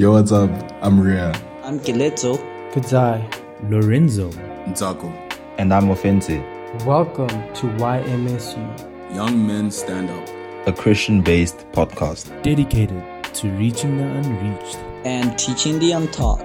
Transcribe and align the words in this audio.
Yo, 0.00 0.12
what's 0.12 0.32
up? 0.32 0.50
I'm 0.80 0.98
Ria. 0.98 1.30
I'm 1.62 1.78
Kileto. 1.78 2.38
Kadzai. 2.72 3.20
Lorenzo. 3.68 4.30
Nzako. 4.64 5.12
And 5.58 5.74
I'm 5.74 5.90
Offensive. 5.90 6.42
Welcome 6.86 7.28
to 7.28 7.66
YMSU. 7.76 9.14
Young 9.14 9.46
Men 9.46 9.70
Stand 9.70 10.08
Up. 10.08 10.26
A 10.66 10.72
Christian 10.72 11.20
based 11.20 11.66
podcast 11.72 12.30
dedicated 12.42 13.04
to 13.34 13.50
reaching 13.58 13.98
the 13.98 14.04
unreached 14.04 14.78
and 15.04 15.38
teaching 15.38 15.78
the 15.78 15.92
untaught. 15.92 16.40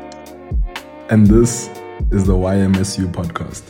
And 1.10 1.26
this 1.26 1.70
is 2.12 2.26
the 2.26 2.34
YMSU 2.34 3.10
podcast. 3.14 3.64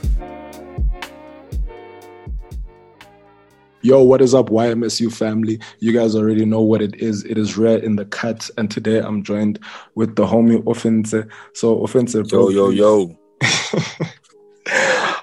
Yo, 3.86 4.02
what 4.02 4.20
is 4.20 4.34
up, 4.34 4.48
YMSU 4.48 5.14
family? 5.14 5.60
You 5.78 5.94
guys 5.94 6.16
already 6.16 6.44
know 6.44 6.60
what 6.60 6.82
it 6.82 6.96
is. 6.96 7.24
It 7.24 7.38
is 7.38 7.56
rare 7.56 7.78
in 7.78 7.98
the 7.98 8.06
cut, 8.06 8.50
and 8.58 8.72
today 8.72 8.98
I'm 8.98 9.22
joined 9.22 9.60
with 9.94 10.16
the 10.16 10.26
homie 10.26 10.66
Offense. 10.66 11.14
So, 11.54 11.84
Offense. 11.84 12.16
Yo, 12.16 12.50
yo, 12.50 12.70
yo. 12.72 13.16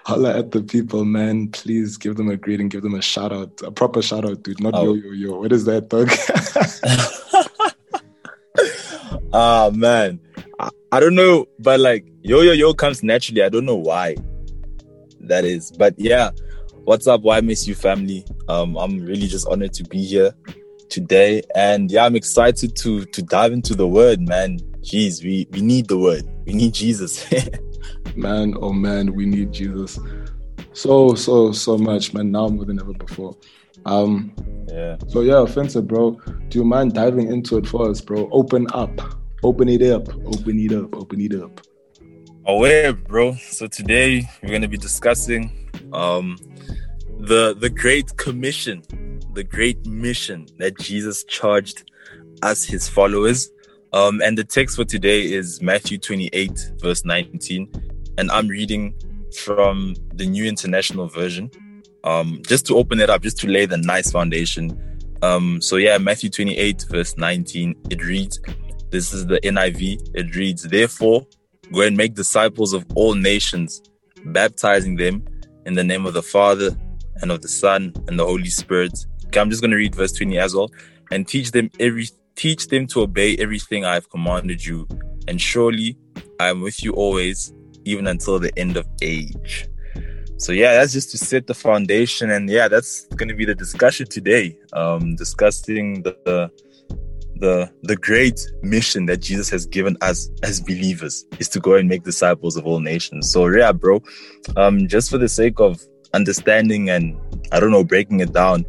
Holla 0.04 0.38
at 0.38 0.52
the 0.52 0.62
people, 0.62 1.04
man. 1.04 1.48
Please 1.48 1.96
give 1.96 2.14
them 2.14 2.30
a 2.30 2.36
greeting, 2.36 2.68
give 2.68 2.82
them 2.82 2.94
a 2.94 3.02
shout 3.02 3.32
out, 3.32 3.50
a 3.64 3.72
proper 3.72 4.00
shout 4.00 4.24
out, 4.24 4.44
dude. 4.44 4.60
Not 4.60 4.74
oh. 4.76 4.94
yo, 4.94 5.10
yo, 5.10 5.10
yo. 5.10 5.40
What 5.40 5.50
is 5.50 5.64
that, 5.64 5.88
dog? 5.88 6.08
Ah, 9.34 9.70
man. 9.74 10.20
I, 10.60 10.68
I 10.92 11.00
don't 11.00 11.14
know, 11.16 11.46
but 11.58 11.80
like 11.80 12.06
yo, 12.20 12.42
yo, 12.42 12.52
yo 12.52 12.74
comes 12.74 13.02
naturally. 13.02 13.42
I 13.42 13.48
don't 13.48 13.64
know 13.64 13.74
why 13.74 14.14
that 15.20 15.46
is, 15.46 15.72
but 15.72 15.94
yeah. 15.98 16.30
What's 16.84 17.06
up, 17.06 17.22
YMSU 17.22 17.76
family? 17.76 18.26
Um, 18.48 18.76
I'm 18.76 19.04
really 19.06 19.28
just 19.28 19.46
honored 19.46 19.72
to 19.74 19.84
be 19.84 20.02
here 20.02 20.34
today, 20.88 21.42
and 21.54 21.88
yeah, 21.92 22.04
I'm 22.04 22.16
excited 22.16 22.74
to 22.78 23.04
to 23.04 23.22
dive 23.22 23.52
into 23.52 23.76
the 23.76 23.86
word, 23.86 24.20
man. 24.20 24.58
Jeez, 24.80 25.22
we 25.22 25.46
we 25.52 25.60
need 25.60 25.86
the 25.86 25.96
word. 25.96 26.24
We 26.44 26.54
need 26.54 26.74
Jesus. 26.74 27.24
man, 28.16 28.56
oh 28.60 28.72
man, 28.72 29.14
we 29.14 29.26
need 29.26 29.52
Jesus. 29.52 29.96
So 30.72 31.14
so 31.14 31.52
so 31.52 31.78
much, 31.78 32.14
man. 32.14 32.32
Now 32.32 32.48
more 32.48 32.64
than 32.64 32.80
ever 32.80 32.94
before. 32.94 33.36
Um, 33.86 34.34
yeah. 34.66 34.96
So 35.06 35.20
yeah, 35.20 35.40
offensive, 35.40 35.86
bro. 35.86 36.20
Do 36.48 36.58
you 36.58 36.64
mind 36.64 36.94
diving 36.94 37.30
into 37.30 37.58
it 37.58 37.66
for 37.68 37.88
us, 37.90 38.00
bro? 38.00 38.28
Open 38.32 38.66
up, 38.74 38.90
open 39.44 39.68
it 39.68 39.82
up, 39.82 40.08
open 40.26 40.58
it 40.58 40.72
up, 40.72 40.96
open 40.96 41.20
it 41.20 41.40
up. 41.40 41.60
Aware, 42.44 42.92
bro. 42.94 43.34
So 43.36 43.68
today 43.68 44.28
we're 44.42 44.50
gonna 44.50 44.66
be 44.66 44.76
discussing 44.76 45.70
um 45.92 46.36
the 47.20 47.54
the 47.54 47.70
great 47.70 48.16
commission 48.16 48.82
the 49.34 49.44
great 49.44 49.86
mission 49.86 50.46
that 50.58 50.76
jesus 50.76 51.22
charged 51.24 51.88
us 52.42 52.64
his 52.64 52.88
followers. 52.88 53.48
Um 53.92 54.20
and 54.22 54.36
the 54.36 54.42
text 54.42 54.74
for 54.74 54.84
today 54.84 55.22
is 55.22 55.62
matthew 55.62 55.98
28 55.98 56.72
verse 56.80 57.04
19 57.04 57.70
and 58.18 58.30
i'm 58.32 58.48
reading 58.48 58.92
from 59.44 59.94
the 60.14 60.26
new 60.26 60.44
international 60.44 61.06
version. 61.06 61.48
Um 62.02 62.42
just 62.44 62.66
to 62.66 62.76
open 62.76 62.98
it 62.98 63.08
up 63.08 63.22
just 63.22 63.38
to 63.38 63.46
lay 63.46 63.66
the 63.66 63.78
nice 63.78 64.10
foundation. 64.10 64.76
Um 65.22 65.60
so 65.60 65.76
yeah 65.76 65.96
matthew 65.96 66.28
28 66.28 66.86
verse 66.90 67.16
19 67.16 67.76
it 67.90 68.04
reads 68.04 68.40
this 68.90 69.12
is 69.12 69.26
the 69.28 69.38
niv 69.42 70.10
it 70.12 70.34
reads 70.34 70.64
therefore 70.64 71.24
go 71.72 71.80
and 71.82 71.96
make 71.96 72.14
disciples 72.14 72.72
of 72.72 72.84
all 72.94 73.14
nations 73.14 73.82
baptizing 74.26 74.96
them 74.96 75.24
in 75.66 75.74
the 75.74 75.84
name 75.84 76.06
of 76.06 76.14
the 76.14 76.22
father 76.22 76.70
and 77.20 77.30
of 77.30 77.42
the 77.42 77.48
Son 77.48 77.92
and 78.08 78.18
the 78.18 78.24
Holy 78.24 78.48
Spirit. 78.48 78.92
Okay, 79.26 79.40
I'm 79.40 79.50
just 79.50 79.62
going 79.62 79.70
to 79.70 79.76
read 79.76 79.94
verse 79.94 80.12
20 80.12 80.38
as 80.38 80.54
well. 80.54 80.70
And 81.10 81.26
teach 81.26 81.50
them 81.50 81.70
every 81.80 82.08
teach 82.34 82.68
them 82.68 82.86
to 82.86 83.02
obey 83.02 83.36
everything 83.36 83.84
I 83.84 83.94
have 83.94 84.08
commanded 84.10 84.64
you. 84.64 84.88
And 85.28 85.40
surely 85.40 85.96
I 86.40 86.48
am 86.48 86.60
with 86.60 86.82
you 86.82 86.92
always, 86.92 87.52
even 87.84 88.06
until 88.06 88.38
the 88.38 88.56
end 88.58 88.76
of 88.76 88.86
age. 89.02 89.68
So 90.38 90.50
yeah, 90.52 90.74
that's 90.74 90.92
just 90.92 91.10
to 91.12 91.18
set 91.18 91.46
the 91.46 91.54
foundation, 91.54 92.32
and 92.32 92.50
yeah, 92.50 92.66
that's 92.66 93.06
going 93.14 93.28
to 93.28 93.34
be 93.34 93.44
the 93.44 93.54
discussion 93.54 94.08
today. 94.08 94.58
Um, 94.72 95.14
discussing 95.14 96.02
the, 96.02 96.16
the 96.24 96.50
the 97.42 97.68
the 97.82 97.96
great 97.96 98.40
mission 98.62 99.06
that 99.06 99.16
Jesus 99.16 99.50
has 99.50 99.66
given 99.66 99.96
us 100.00 100.30
as 100.44 100.60
believers 100.60 101.26
is 101.40 101.48
to 101.48 101.58
go 101.58 101.74
and 101.74 101.88
make 101.88 102.04
disciples 102.04 102.56
of 102.56 102.64
all 102.66 102.78
nations. 102.78 103.32
So 103.32 103.48
yeah, 103.48 103.72
bro, 103.72 104.00
um, 104.56 104.86
just 104.86 105.10
for 105.10 105.18
the 105.18 105.28
sake 105.28 105.58
of 105.58 105.82
understanding 106.14 106.88
and 106.88 107.18
I 107.50 107.58
don't 107.58 107.72
know 107.72 107.82
breaking 107.82 108.20
it 108.20 108.32
down. 108.32 108.64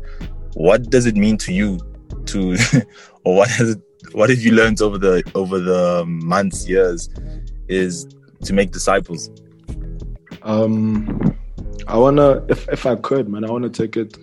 What 0.56 0.90
does 0.90 1.06
it 1.06 1.16
mean 1.16 1.38
to 1.40 1.54
you 1.54 1.80
to, 2.26 2.58
or 3.24 3.36
what 3.36 3.50
has 3.50 3.70
it, 3.76 3.82
what 4.12 4.32
have 4.32 4.40
you 4.40 4.52
learned 4.54 4.82
over 4.82 4.98
the 4.98 5.24
over 5.36 5.60
the 5.60 6.04
months, 6.08 6.68
years, 6.68 7.10
is 7.68 8.08
to 8.44 8.54
make 8.54 8.72
disciples? 8.72 9.30
Um, 10.42 11.38
I 11.88 11.98
wanna, 11.98 12.44
if 12.50 12.68
if 12.70 12.88
I 12.88 12.96
could, 12.96 13.30
man, 13.30 13.46
I 13.46 13.52
wanna 13.52 13.70
take 13.70 13.98
it, 13.98 14.18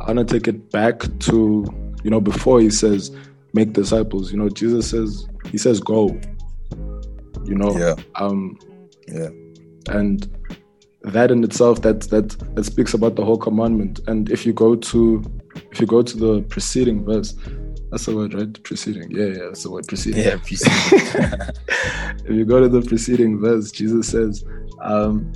I 0.00 0.06
wanna 0.06 0.24
take 0.24 0.48
it 0.48 0.70
back 0.70 1.00
to 1.28 1.66
you 2.02 2.10
know 2.10 2.20
before 2.20 2.60
he 2.60 2.70
says 2.70 3.14
make 3.56 3.72
disciples. 3.72 4.30
You 4.30 4.38
know, 4.38 4.48
Jesus 4.48 4.90
says 4.90 5.26
he 5.50 5.58
says 5.58 5.80
go. 5.80 6.02
You 7.44 7.56
know, 7.62 7.76
yeah, 7.78 7.94
um, 8.16 8.58
yeah, 9.08 9.30
and 9.88 10.28
that 11.02 11.30
in 11.30 11.44
itself 11.44 11.82
that 11.82 12.02
that 12.12 12.28
that 12.54 12.64
speaks 12.64 12.92
about 12.94 13.16
the 13.16 13.24
whole 13.24 13.38
commandment. 13.38 14.00
And 14.06 14.30
if 14.30 14.44
you 14.46 14.52
go 14.52 14.76
to 14.76 15.00
if 15.72 15.80
you 15.80 15.86
go 15.86 16.02
to 16.02 16.16
the 16.16 16.42
preceding 16.42 17.04
verse 17.04 17.34
that's 17.90 18.06
the 18.06 18.16
word 18.16 18.34
right? 18.34 18.62
Preceding. 18.62 19.10
Yeah 19.10 19.26
yeah 19.26 19.44
that's 19.46 19.62
the 19.62 19.70
word 19.70 19.86
preceding. 19.86 20.22
Yeah 20.22 20.36
preceding. 20.36 21.40
If 22.28 22.34
you 22.34 22.44
go 22.44 22.60
to 22.60 22.68
the 22.68 22.82
preceding 22.82 23.38
verse 23.40 23.70
jesus 23.70 24.08
says 24.08 24.44
um 24.80 25.32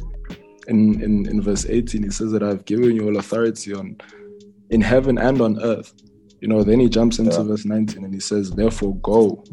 in, 0.66 1.00
in 1.00 1.28
in 1.28 1.40
verse 1.40 1.64
18 1.66 2.02
he 2.02 2.10
says 2.10 2.32
that 2.32 2.42
i've 2.42 2.64
given 2.64 2.96
you 2.96 3.06
all 3.06 3.16
authority 3.16 3.72
on 3.72 3.96
in 4.70 4.80
heaven 4.80 5.16
and 5.18 5.40
on 5.40 5.62
earth 5.62 5.92
you 6.40 6.48
know 6.48 6.62
then 6.62 6.80
he 6.80 6.88
jumps 6.88 7.18
into 7.18 7.36
yeah. 7.36 7.42
verse 7.42 7.64
19 7.64 8.04
and 8.04 8.14
he 8.14 8.20
says 8.20 8.50
therefore 8.50 8.96
go 8.96 9.44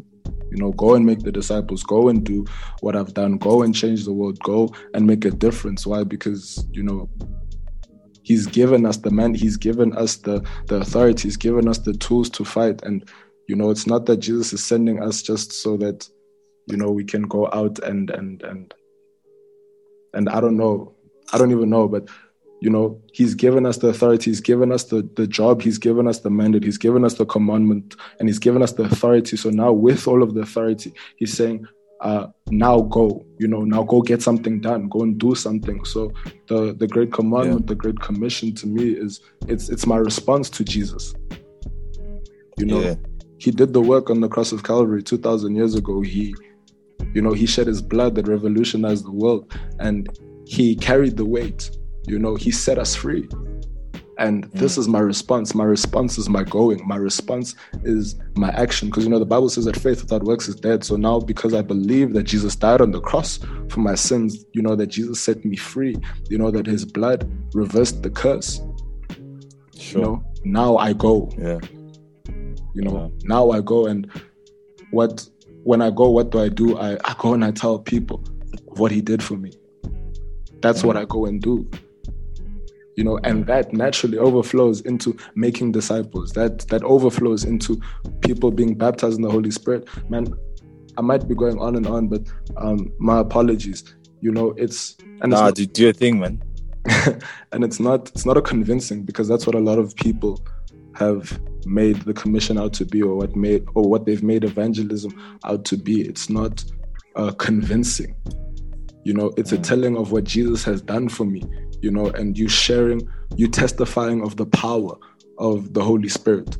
you 0.50 0.56
know, 0.56 0.72
go 0.72 0.94
and 0.94 1.04
make 1.04 1.20
the 1.20 1.32
disciples, 1.32 1.82
go 1.82 2.08
and 2.08 2.24
do 2.24 2.46
what 2.80 2.96
I've 2.96 3.14
done, 3.14 3.38
go 3.38 3.62
and 3.62 3.74
change 3.74 4.04
the 4.04 4.12
world, 4.12 4.38
go 4.40 4.72
and 4.94 5.06
make 5.06 5.24
a 5.24 5.30
difference. 5.30 5.86
Why? 5.86 6.04
Because, 6.04 6.66
you 6.72 6.82
know, 6.82 7.08
he's 8.22 8.46
given 8.46 8.86
us 8.86 8.98
the 8.98 9.10
man, 9.10 9.34
he's 9.34 9.56
given 9.56 9.96
us 9.96 10.16
the, 10.16 10.46
the 10.66 10.76
authority, 10.76 11.24
he's 11.24 11.36
given 11.36 11.68
us 11.68 11.78
the 11.78 11.92
tools 11.94 12.30
to 12.30 12.44
fight. 12.44 12.82
And, 12.82 13.08
you 13.46 13.56
know, 13.56 13.70
it's 13.70 13.86
not 13.86 14.06
that 14.06 14.18
Jesus 14.18 14.52
is 14.52 14.64
sending 14.64 15.02
us 15.02 15.22
just 15.22 15.52
so 15.52 15.76
that, 15.78 16.08
you 16.66 16.76
know, 16.76 16.90
we 16.90 17.04
can 17.04 17.22
go 17.22 17.48
out 17.52 17.78
and 17.78 18.10
and 18.10 18.42
and 18.42 18.74
and 20.12 20.28
I 20.28 20.40
don't 20.40 20.58
know, 20.58 20.94
I 21.32 21.38
don't 21.38 21.50
even 21.50 21.70
know, 21.70 21.88
but 21.88 22.08
you 22.60 22.70
know 22.70 23.00
he's 23.12 23.34
given 23.34 23.66
us 23.66 23.78
the 23.78 23.88
authority 23.88 24.30
he's 24.30 24.40
given 24.40 24.72
us 24.72 24.84
the, 24.84 25.08
the 25.14 25.26
job 25.26 25.62
he's 25.62 25.78
given 25.78 26.08
us 26.08 26.20
the 26.20 26.30
mandate 26.30 26.64
he's 26.64 26.78
given 26.78 27.04
us 27.04 27.14
the 27.14 27.26
commandment 27.26 27.94
and 28.18 28.28
he's 28.28 28.38
given 28.38 28.62
us 28.62 28.72
the 28.72 28.84
authority. 28.84 29.36
So 29.36 29.50
now 29.50 29.72
with 29.72 30.08
all 30.08 30.22
of 30.22 30.34
the 30.34 30.40
authority 30.40 30.92
he's 31.16 31.32
saying 31.32 31.66
uh, 32.00 32.28
now 32.50 32.80
go 32.82 33.24
you 33.38 33.48
know 33.48 33.62
now 33.62 33.82
go 33.82 34.00
get 34.00 34.22
something 34.22 34.60
done 34.60 34.88
go 34.88 35.02
and 35.02 35.18
do 35.18 35.34
something. 35.34 35.84
So 35.84 36.12
the 36.48 36.74
the 36.74 36.86
great 36.86 37.12
commandment 37.12 37.62
yeah. 37.62 37.68
the 37.68 37.74
great 37.74 38.00
commission 38.00 38.54
to 38.56 38.66
me 38.66 38.90
is 38.90 39.20
it's 39.46 39.68
it's 39.68 39.86
my 39.86 39.96
response 39.96 40.50
to 40.50 40.64
jesus. 40.64 41.14
You 42.56 42.66
know 42.66 42.80
yeah. 42.80 42.94
he 43.38 43.50
did 43.50 43.72
the 43.72 43.80
work 43.80 44.10
on 44.10 44.20
the 44.20 44.28
cross 44.28 44.52
of 44.52 44.64
calvary 44.64 45.02
2000 45.02 45.54
years 45.54 45.74
ago. 45.74 46.00
He 46.00 46.34
you 47.14 47.22
know 47.22 47.32
he 47.32 47.46
shed 47.46 47.68
his 47.68 47.82
blood 47.82 48.14
that 48.16 48.26
revolutionized 48.26 49.04
the 49.04 49.12
world 49.12 49.52
and 49.78 50.08
he 50.44 50.74
carried 50.74 51.16
the 51.16 51.24
weight 51.24 51.77
you 52.08 52.18
know, 52.18 52.34
He 52.36 52.50
set 52.50 52.78
us 52.78 52.94
free. 52.94 53.28
And 54.18 54.44
this 54.52 54.74
mm. 54.74 54.78
is 54.78 54.88
my 54.88 54.98
response. 54.98 55.54
My 55.54 55.64
response 55.64 56.18
is 56.18 56.28
my 56.28 56.42
going. 56.42 56.86
My 56.86 56.96
response 56.96 57.54
is 57.84 58.16
my 58.34 58.50
action. 58.50 58.88
Because, 58.88 59.04
you 59.04 59.10
know, 59.10 59.20
the 59.20 59.24
Bible 59.24 59.48
says 59.48 59.64
that 59.66 59.76
faith 59.76 60.02
without 60.02 60.24
works 60.24 60.48
is 60.48 60.56
dead. 60.56 60.82
So 60.82 60.96
now, 60.96 61.20
because 61.20 61.54
I 61.54 61.62
believe 61.62 62.14
that 62.14 62.24
Jesus 62.24 62.56
died 62.56 62.80
on 62.80 62.90
the 62.90 63.00
cross 63.00 63.38
for 63.68 63.78
my 63.78 63.94
sins, 63.94 64.44
you 64.52 64.60
know, 64.60 64.74
that 64.74 64.88
Jesus 64.88 65.20
set 65.20 65.44
me 65.44 65.56
free, 65.56 65.96
you 66.28 66.36
know, 66.36 66.50
that 66.50 66.66
his 66.66 66.84
blood 66.84 67.30
reversed 67.54 68.02
the 68.02 68.10
curse. 68.10 68.60
Sure. 69.78 70.00
You 70.00 70.04
know, 70.04 70.24
now 70.44 70.76
I 70.76 70.94
go. 70.94 71.30
Yeah. 71.38 71.60
You 72.74 72.82
know, 72.82 73.12
yeah. 73.14 73.22
now 73.22 73.50
I 73.52 73.60
go. 73.60 73.86
And 73.86 74.10
what, 74.90 75.28
when 75.62 75.80
I 75.80 75.90
go, 75.90 76.10
what 76.10 76.30
do 76.30 76.40
I 76.40 76.48
do? 76.48 76.76
I, 76.76 76.98
I 77.04 77.14
go 77.18 77.34
and 77.34 77.44
I 77.44 77.52
tell 77.52 77.78
people 77.78 78.24
what 78.64 78.90
he 78.90 79.00
did 79.00 79.22
for 79.22 79.36
me. 79.36 79.52
That's 80.60 80.82
what 80.82 80.96
I 80.96 81.04
go 81.04 81.26
and 81.26 81.40
do 81.40 81.70
you 82.98 83.04
know 83.04 83.16
and 83.22 83.46
that 83.46 83.72
naturally 83.72 84.18
overflows 84.18 84.80
into 84.80 85.16
making 85.36 85.70
disciples. 85.70 86.32
That 86.32 86.66
that 86.66 86.82
overflows 86.82 87.44
into 87.44 87.80
people 88.22 88.50
being 88.50 88.74
baptized 88.74 89.14
in 89.14 89.22
the 89.22 89.30
holy 89.30 89.52
spirit. 89.52 89.88
Man 90.10 90.34
i 90.98 91.00
might 91.00 91.28
be 91.28 91.34
going 91.36 91.60
on 91.60 91.76
and 91.76 91.86
on 91.86 92.08
but 92.08 92.22
um 92.56 92.92
my 92.98 93.20
apologies. 93.20 93.84
You 94.20 94.32
know 94.32 94.52
it's 94.56 94.96
and 95.22 95.30
nah, 95.30 95.46
it's 95.46 95.60
not, 95.60 95.72
do 95.74 95.82
your 95.82 95.92
thing 95.92 96.18
man. 96.18 96.42
And 97.52 97.62
it's 97.62 97.78
not 97.78 98.08
it's 98.08 98.26
not 98.26 98.36
a 98.36 98.42
convincing 98.42 99.04
because 99.04 99.28
that's 99.28 99.46
what 99.46 99.54
a 99.54 99.60
lot 99.60 99.78
of 99.78 99.94
people 99.94 100.44
have 100.96 101.40
made 101.66 101.98
the 102.02 102.14
commission 102.14 102.58
out 102.58 102.72
to 102.72 102.84
be 102.84 103.00
or 103.00 103.14
what 103.14 103.36
made 103.36 103.64
or 103.76 103.88
what 103.88 104.06
they've 104.06 104.24
made 104.24 104.42
evangelism 104.42 105.12
out 105.44 105.64
to 105.66 105.76
be. 105.76 106.00
It's 106.00 106.28
not 106.28 106.64
uh, 107.14 107.30
convincing. 107.38 108.16
You 109.04 109.14
know 109.14 109.32
it's 109.36 109.52
a 109.52 109.58
telling 109.58 109.96
of 109.96 110.10
what 110.10 110.24
jesus 110.24 110.64
has 110.64 110.82
done 110.82 111.08
for 111.08 111.24
me 111.24 111.42
you 111.80 111.90
know 111.90 112.06
and 112.10 112.38
you 112.38 112.48
sharing 112.48 113.00
you 113.36 113.48
testifying 113.48 114.22
of 114.22 114.36
the 114.36 114.46
power 114.46 114.94
of 115.38 115.74
the 115.74 115.82
holy 115.82 116.08
spirit 116.08 116.56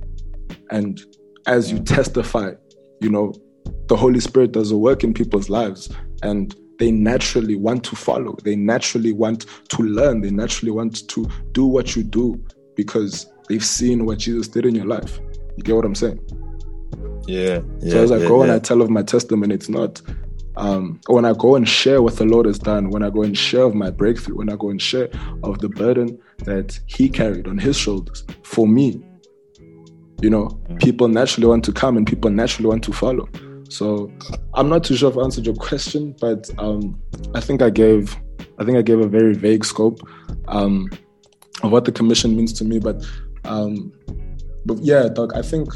and 0.71 1.01
as 1.47 1.71
you 1.73 1.79
testify 1.81 2.53
you 3.01 3.11
know 3.11 3.33
the 3.89 3.97
holy 3.97 4.21
spirit 4.21 4.53
does 4.53 4.71
a 4.71 4.77
work 4.77 5.03
in 5.05 5.13
people's 5.15 5.49
lives 5.51 5.91
and 6.23 6.55
they 6.79 6.91
naturally 6.91 7.57
want 7.57 7.83
to 7.85 7.97
follow 7.97 8.37
they 8.45 8.55
naturally 8.55 9.13
want 9.13 9.47
to 9.69 9.83
learn 9.83 10.21
they 10.21 10.31
naturally 10.31 10.71
want 10.71 11.09
to 11.09 11.29
do 11.53 11.67
what 11.67 11.97
you 11.97 12.03
do 12.05 12.41
because 12.77 13.27
they've 13.49 13.65
seen 13.65 14.05
what 14.05 14.19
jesus 14.19 14.47
did 14.49 14.65
in 14.65 14.75
your 14.75 14.87
life 14.87 15.19
you 15.57 15.63
get 15.65 15.75
what 15.75 15.85
i'm 15.85 15.95
saying 15.95 16.21
Yeah. 17.27 17.61
yeah 17.81 17.93
so 17.93 18.03
as 18.05 18.13
I 18.13 18.19
yeah, 18.19 18.29
go 18.29 18.43
and. 18.43 18.53
I 18.53 18.59
tell 18.59 18.81
of 18.81 18.91
my 18.91 19.03
testimony, 19.03 19.55
it's 19.55 19.69
not 19.69 20.01
um, 20.59 21.01
when 21.07 21.25
I 21.25 21.35
go 21.35 21.55
and 21.55 21.69
share 21.69 22.03
what 22.03 22.17
the 22.17 22.25
Lord 22.25 22.47
has 22.47 22.59
done, 22.59 22.91
when 22.91 23.05
I 23.05 23.11
go 23.11 23.23
and 23.23 23.39
share 23.39 23.63
of 23.63 23.75
my 23.75 23.91
breakthrough, 23.91 24.37
when 24.37 24.51
I 24.51 24.57
go 24.57 24.71
and 24.71 24.83
share 24.83 25.09
of 25.45 25.61
the 25.61 25.69
burden 25.69 26.19
that 26.39 26.79
He 26.87 27.09
carried 27.09 27.47
on 27.47 27.59
His 27.59 27.77
shoulders 27.77 28.25
for 28.43 28.67
me, 28.67 29.01
you 30.21 30.29
know, 30.29 30.49
people 30.81 31.07
naturally 31.07 31.47
want 31.47 31.65
to 31.65 31.73
come 31.73 31.97
and 31.97 32.05
people 32.07 32.29
naturally 32.31 32.69
want 32.69 32.83
to 32.85 32.93
follow. 32.93 33.29
So 33.69 34.11
I'm 34.55 34.69
not 34.69 34.83
too 34.83 34.97
sure 34.97 35.11
if 35.11 35.17
I 35.17 35.23
answered 35.23 35.47
your 35.47 35.55
question, 35.55 36.17
but 36.21 36.51
um, 36.59 37.01
I 37.35 37.41
think 37.41 37.63
I 37.63 37.71
gave, 37.71 38.17
I 38.59 38.65
think 38.65 38.77
I 38.77 38.83
gave 38.83 38.99
a 38.99 39.07
very 39.07 39.35
vague 39.35 39.65
scope 39.65 40.01
um, 40.49 40.91
of 41.63 41.71
what 41.71 41.85
the 41.85 41.93
commission 41.93 42.35
means 42.35 42.53
to 42.55 42.65
me. 42.65 42.81
But, 42.81 43.07
um, 43.45 43.93
but 44.67 44.79
yeah, 44.79 45.09
Doc, 45.09 45.37
I 45.37 45.43
think 45.43 45.73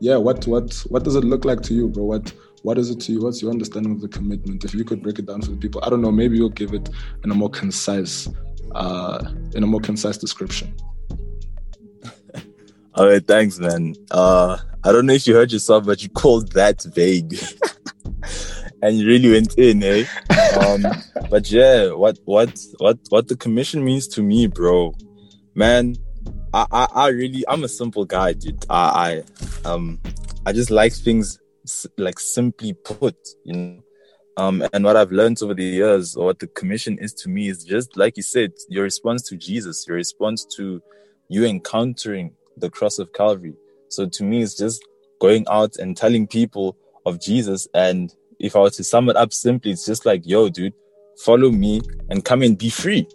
yeah 0.00 0.16
what 0.16 0.46
what 0.46 0.74
what 0.90 1.04
does 1.04 1.14
it 1.14 1.24
look 1.24 1.44
like 1.44 1.62
to 1.62 1.72
you 1.72 1.88
bro 1.88 2.04
what 2.04 2.32
what 2.64 2.78
is 2.78 2.90
it 2.90 2.98
to 2.98 3.12
you 3.12 3.20
what's 3.20 3.42
your 3.42 3.50
understanding 3.50 3.92
of 3.92 4.00
the 4.00 4.08
commitment 4.08 4.64
if 4.64 4.74
you 4.74 4.84
could 4.84 5.02
break 5.02 5.18
it 5.18 5.26
down 5.26 5.40
for 5.40 5.50
the 5.50 5.56
people 5.56 5.80
i 5.84 5.90
don't 5.90 6.00
know 6.00 6.10
maybe 6.10 6.36
you'll 6.36 6.48
give 6.48 6.72
it 6.72 6.88
in 7.22 7.30
a 7.30 7.34
more 7.34 7.50
concise 7.50 8.28
uh 8.74 9.22
in 9.54 9.62
a 9.62 9.66
more 9.66 9.80
concise 9.80 10.16
description 10.18 10.74
All 12.94 13.08
right, 13.08 13.26
thanks, 13.26 13.58
man. 13.58 13.96
Uh, 14.12 14.56
I 14.84 14.92
don't 14.92 15.06
know 15.06 15.14
if 15.14 15.26
you 15.26 15.34
heard 15.34 15.50
yourself, 15.50 15.84
but 15.84 16.00
you 16.04 16.08
called 16.10 16.52
that 16.52 16.80
vague, 16.94 17.36
and 18.82 18.96
you 18.96 19.08
really 19.08 19.32
went 19.32 19.58
in, 19.58 19.82
eh? 19.82 20.04
Um, 20.60 20.86
but 21.30 21.50
yeah, 21.50 21.90
what 21.90 22.20
what 22.24 22.56
what 22.78 22.98
what 23.08 23.26
the 23.26 23.36
commission 23.36 23.84
means 23.84 24.06
to 24.08 24.22
me, 24.22 24.46
bro, 24.46 24.94
man. 25.56 25.96
I, 26.52 26.66
I 26.70 26.88
I 26.94 27.08
really 27.08 27.44
I'm 27.48 27.64
a 27.64 27.68
simple 27.68 28.04
guy, 28.04 28.32
dude. 28.32 28.64
I 28.70 29.24
I 29.64 29.68
um 29.68 30.00
I 30.46 30.52
just 30.52 30.70
like 30.70 30.92
things 30.92 31.40
like 31.96 32.18
simply 32.18 32.72
put, 32.72 33.16
you 33.44 33.54
know. 33.54 33.80
Um, 34.36 34.66
and 34.72 34.84
what 34.84 34.96
I've 34.96 35.12
learned 35.12 35.40
over 35.42 35.54
the 35.54 35.62
years, 35.62 36.16
or 36.16 36.26
what 36.26 36.40
the 36.40 36.48
commission 36.48 36.98
is 36.98 37.14
to 37.14 37.28
me, 37.28 37.48
is 37.48 37.64
just 37.64 37.96
like 37.96 38.16
you 38.16 38.22
said, 38.22 38.52
your 38.68 38.82
response 38.82 39.22
to 39.28 39.36
Jesus, 39.36 39.86
your 39.86 39.96
response 39.96 40.44
to 40.56 40.82
you 41.28 41.44
encountering 41.44 42.34
the 42.56 42.68
cross 42.68 42.98
of 42.98 43.12
Calvary. 43.12 43.54
So 43.88 44.06
to 44.06 44.24
me, 44.24 44.42
it's 44.42 44.56
just 44.56 44.84
going 45.20 45.46
out 45.48 45.76
and 45.76 45.96
telling 45.96 46.26
people 46.26 46.76
of 47.06 47.20
Jesus. 47.20 47.68
And 47.74 48.12
if 48.40 48.56
I 48.56 48.60
were 48.60 48.70
to 48.70 48.84
sum 48.84 49.08
it 49.08 49.16
up 49.16 49.32
simply, 49.32 49.70
it's 49.70 49.86
just 49.86 50.04
like, 50.04 50.22
yo, 50.24 50.48
dude, 50.48 50.74
follow 51.18 51.50
me 51.50 51.80
and 52.10 52.24
come 52.24 52.42
and 52.42 52.58
be 52.58 52.70
free. 52.70 53.06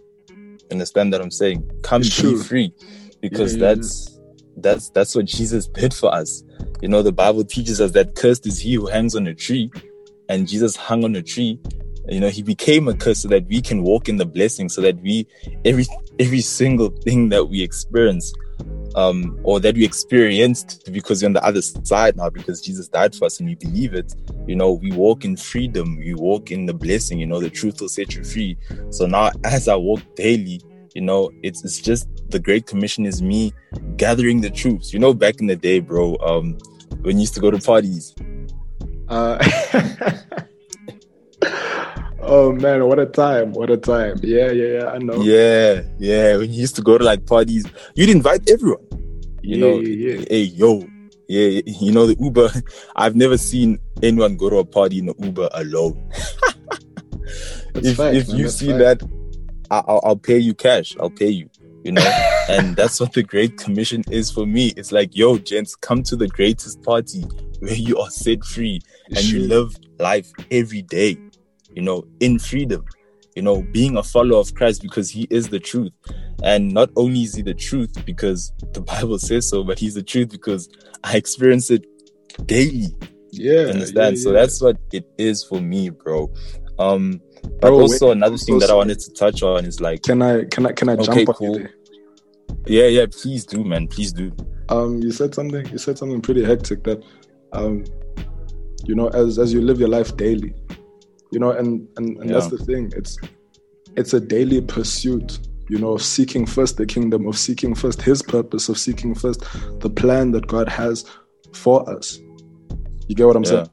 Understand 0.70 1.12
that 1.12 1.20
I'm 1.20 1.30
saying? 1.30 1.68
Come 1.82 2.02
It's 2.02 2.22
be 2.22 2.36
free. 2.36 2.72
Because 3.20 3.54
Yeah, 3.54 3.66
yeah, 3.66 3.74
that's 3.74 4.19
that's 4.62 4.90
that's 4.90 5.14
what 5.14 5.26
Jesus 5.26 5.66
did 5.66 5.94
for 5.94 6.12
us. 6.14 6.42
You 6.82 6.88
know, 6.88 7.02
the 7.02 7.12
Bible 7.12 7.44
teaches 7.44 7.80
us 7.80 7.92
that 7.92 8.14
cursed 8.14 8.46
is 8.46 8.58
he 8.58 8.74
who 8.74 8.86
hangs 8.86 9.14
on 9.14 9.26
a 9.26 9.34
tree, 9.34 9.70
and 10.28 10.48
Jesus 10.48 10.76
hung 10.76 11.04
on 11.04 11.16
a 11.16 11.22
tree. 11.22 11.58
You 12.08 12.20
know, 12.20 12.28
he 12.28 12.42
became 12.42 12.88
a 12.88 12.94
curse 12.94 13.20
so 13.20 13.28
that 13.28 13.46
we 13.46 13.60
can 13.60 13.82
walk 13.82 14.08
in 14.08 14.16
the 14.16 14.26
blessing, 14.26 14.68
so 14.68 14.80
that 14.80 15.00
we 15.00 15.26
every 15.64 15.86
every 16.18 16.40
single 16.40 16.88
thing 16.88 17.28
that 17.30 17.46
we 17.46 17.62
experience 17.62 18.32
um, 18.94 19.38
or 19.42 19.60
that 19.60 19.74
we 19.74 19.84
experienced 19.84 20.90
because 20.92 21.22
we're 21.22 21.28
on 21.28 21.32
the 21.32 21.44
other 21.44 21.62
side 21.62 22.16
now 22.16 22.30
because 22.30 22.60
Jesus 22.60 22.88
died 22.88 23.14
for 23.14 23.26
us 23.26 23.40
and 23.40 23.48
we 23.48 23.54
believe 23.54 23.94
it. 23.94 24.14
You 24.46 24.56
know, 24.56 24.72
we 24.72 24.92
walk 24.92 25.24
in 25.24 25.36
freedom, 25.36 25.96
we 25.98 26.14
walk 26.14 26.50
in 26.50 26.66
the 26.66 26.74
blessing, 26.74 27.18
you 27.18 27.26
know, 27.26 27.40
the 27.40 27.50
truth 27.50 27.80
will 27.80 27.88
set 27.88 28.14
you 28.14 28.24
free. 28.24 28.56
So 28.90 29.06
now 29.06 29.30
as 29.44 29.68
I 29.68 29.76
walk 29.76 30.00
daily, 30.16 30.60
you 30.94 31.02
know, 31.02 31.30
it's 31.42 31.64
it's 31.64 31.80
just 31.80 32.08
the 32.30 32.38
Great 32.38 32.66
Commission 32.66 33.06
is 33.06 33.22
me 33.22 33.52
gathering 33.96 34.40
the 34.40 34.50
troops. 34.50 34.92
You 34.92 34.98
know, 34.98 35.14
back 35.14 35.40
in 35.40 35.46
the 35.46 35.56
day, 35.56 35.80
bro, 35.80 36.16
um, 36.20 36.58
when 37.02 37.16
you 37.16 37.20
used 37.22 37.34
to 37.34 37.40
go 37.40 37.50
to 37.50 37.58
parties. 37.58 38.14
uh 39.08 39.38
oh 42.22 42.52
man 42.52 42.86
what 42.86 42.98
a 42.98 43.06
time 43.06 43.52
what 43.52 43.70
a 43.70 43.76
time 43.76 44.16
yeah 44.22 44.50
yeah 44.52 44.78
yeah 44.78 44.86
i 44.94 44.98
know 44.98 45.20
Yeah, 45.22 45.82
yeah. 45.98 46.36
When 46.36 46.52
you 46.52 46.60
used 46.60 46.76
to 46.76 46.82
go 46.82 46.98
to 46.98 47.04
like 47.04 47.26
parties, 47.26 47.64
you'd 47.94 48.10
invite 48.10 48.48
everyone. 48.48 48.84
You 49.42 49.56
Yeah, 49.56 49.58
know, 49.58 49.80
yeah, 49.80 50.14
yeah. 50.20 50.24
hey 50.28 50.42
yo, 50.54 50.84
yeah, 51.28 51.62
you 51.66 51.92
know 51.92 52.06
the 52.06 52.16
Uber. 52.20 52.50
I've 52.96 53.16
never 53.16 53.38
seen 53.38 53.78
anyone 54.02 54.36
go 54.36 54.50
to 54.50 54.58
a 54.58 54.64
party 54.64 54.98
in 54.98 55.06
the 55.06 55.14
Uber 55.18 55.48
alone. 55.54 55.96
If 57.74 57.96
fact, 57.96 58.14
if 58.14 58.28
man, 58.28 58.36
you 58.38 58.48
see 58.48 58.68
fact. 58.76 59.00
that, 59.00 59.08
I'll, 59.70 60.00
I'll 60.04 60.16
pay 60.16 60.38
you 60.38 60.54
cash. 60.54 60.96
I'll 60.98 61.10
pay 61.10 61.28
you. 61.28 61.48
You 61.84 61.92
know, 61.92 62.20
and 62.48 62.76
that's 62.76 63.00
what 63.00 63.12
the 63.12 63.22
Great 63.22 63.56
Commission 63.56 64.04
is 64.10 64.30
for 64.30 64.46
me. 64.46 64.72
It's 64.76 64.92
like, 64.92 65.16
yo, 65.16 65.38
gents, 65.38 65.74
come 65.74 66.02
to 66.04 66.16
the 66.16 66.28
greatest 66.28 66.82
party 66.82 67.24
where 67.60 67.74
you 67.74 67.98
are 67.98 68.10
set 68.10 68.44
free 68.44 68.80
and 69.06 69.18
you 69.24 69.40
live 69.40 69.74
life 69.98 70.30
every 70.50 70.82
day. 70.82 71.16
You 71.74 71.82
know, 71.82 72.04
in 72.20 72.38
freedom. 72.38 72.84
You 73.36 73.42
know, 73.42 73.62
being 73.62 73.96
a 73.96 74.02
follower 74.02 74.40
of 74.40 74.54
Christ 74.54 74.82
because 74.82 75.08
He 75.08 75.28
is 75.30 75.48
the 75.48 75.60
truth, 75.60 75.92
and 76.42 76.72
not 76.72 76.90
only 76.96 77.22
is 77.22 77.36
He 77.36 77.42
the 77.42 77.54
truth 77.54 78.04
because 78.04 78.52
the 78.72 78.80
Bible 78.92 79.18
says 79.18 79.48
so, 79.48 79.62
but 79.62 79.78
He's 79.78 79.94
the 79.94 80.02
truth 80.02 80.30
because 80.30 80.68
I 81.04 81.16
experience 81.16 81.70
it 81.70 81.86
daily 82.46 82.94
yeah 83.32 83.66
understand 83.66 84.16
yeah, 84.16 84.22
so 84.22 84.32
that's 84.32 84.60
what 84.60 84.76
it 84.92 85.04
is 85.18 85.44
for 85.44 85.60
me 85.60 85.90
bro 85.90 86.30
um 86.78 87.20
but 87.42 87.60
Bro, 87.62 87.80
also 87.80 88.06
wait, 88.08 88.16
another 88.16 88.36
thing 88.38 88.58
that 88.58 88.70
i 88.70 88.74
wanted 88.74 88.98
to 89.00 89.12
touch 89.12 89.42
on 89.42 89.64
is 89.64 89.80
like 89.80 90.02
can 90.02 90.22
i 90.22 90.44
can 90.44 90.66
i 90.66 90.72
can 90.72 90.88
i 90.88 90.94
Okay, 90.94 91.24
jump 91.24 91.36
cool. 91.36 91.58
yeah 92.66 92.86
yeah 92.86 93.06
please 93.10 93.44
do 93.44 93.64
man 93.64 93.86
please 93.88 94.12
do 94.12 94.32
um 94.68 95.00
you 95.02 95.10
said 95.12 95.34
something 95.34 95.66
you 95.68 95.78
said 95.78 95.98
something 95.98 96.20
pretty 96.20 96.44
hectic 96.44 96.82
that 96.84 97.02
um 97.52 97.84
you 98.86 98.94
know 98.94 99.08
as 99.08 99.38
as 99.38 99.52
you 99.52 99.60
live 99.60 99.78
your 99.80 99.88
life 99.88 100.16
daily 100.16 100.54
you 101.32 101.38
know 101.38 101.50
and 101.52 101.86
and, 101.96 102.16
and 102.18 102.30
that's 102.30 102.48
the 102.48 102.58
thing 102.58 102.90
it's 102.96 103.18
it's 103.96 104.14
a 104.14 104.20
daily 104.20 104.60
pursuit 104.60 105.38
you 105.68 105.78
know 105.78 105.92
of 105.92 106.02
seeking 106.02 106.46
first 106.46 106.76
the 106.76 106.86
kingdom 106.86 107.26
of 107.26 107.36
seeking 107.38 107.74
first 107.74 108.00
his 108.02 108.22
purpose 108.22 108.68
of 108.68 108.78
seeking 108.78 109.14
first 109.14 109.40
the 109.80 109.90
plan 109.90 110.30
that 110.32 110.46
god 110.46 110.68
has 110.68 111.04
for 111.52 111.88
us 111.90 112.18
you 113.08 113.14
get 113.14 113.26
what 113.26 113.36
i'm 113.36 113.44
Yeah. 113.44 113.50
saying 113.50 113.68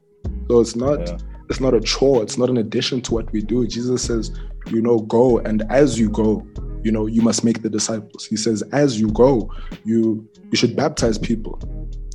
so 0.48 0.60
it's 0.60 0.76
not 0.76 1.00
Yeah. 1.00 1.16
It's 1.48 1.60
not 1.60 1.74
a 1.74 1.80
chore 1.80 2.22
it's 2.22 2.38
not 2.38 2.50
an 2.50 2.56
addition 2.56 3.00
to 3.02 3.14
what 3.14 3.30
we 3.32 3.40
do. 3.40 3.66
Jesus 3.66 4.02
says 4.02 4.38
you 4.66 4.80
know 4.80 5.00
go 5.00 5.38
and 5.38 5.62
as 5.70 5.98
you 5.98 6.10
go 6.10 6.46
you 6.82 6.92
know 6.92 7.06
you 7.06 7.22
must 7.22 7.44
make 7.44 7.62
the 7.62 7.70
disciples. 7.70 8.26
He 8.26 8.36
says 8.36 8.62
as 8.72 9.00
you 9.00 9.10
go 9.10 9.50
you 9.84 10.28
you 10.50 10.56
should 10.56 10.76
baptize 10.76 11.18
people 11.18 11.60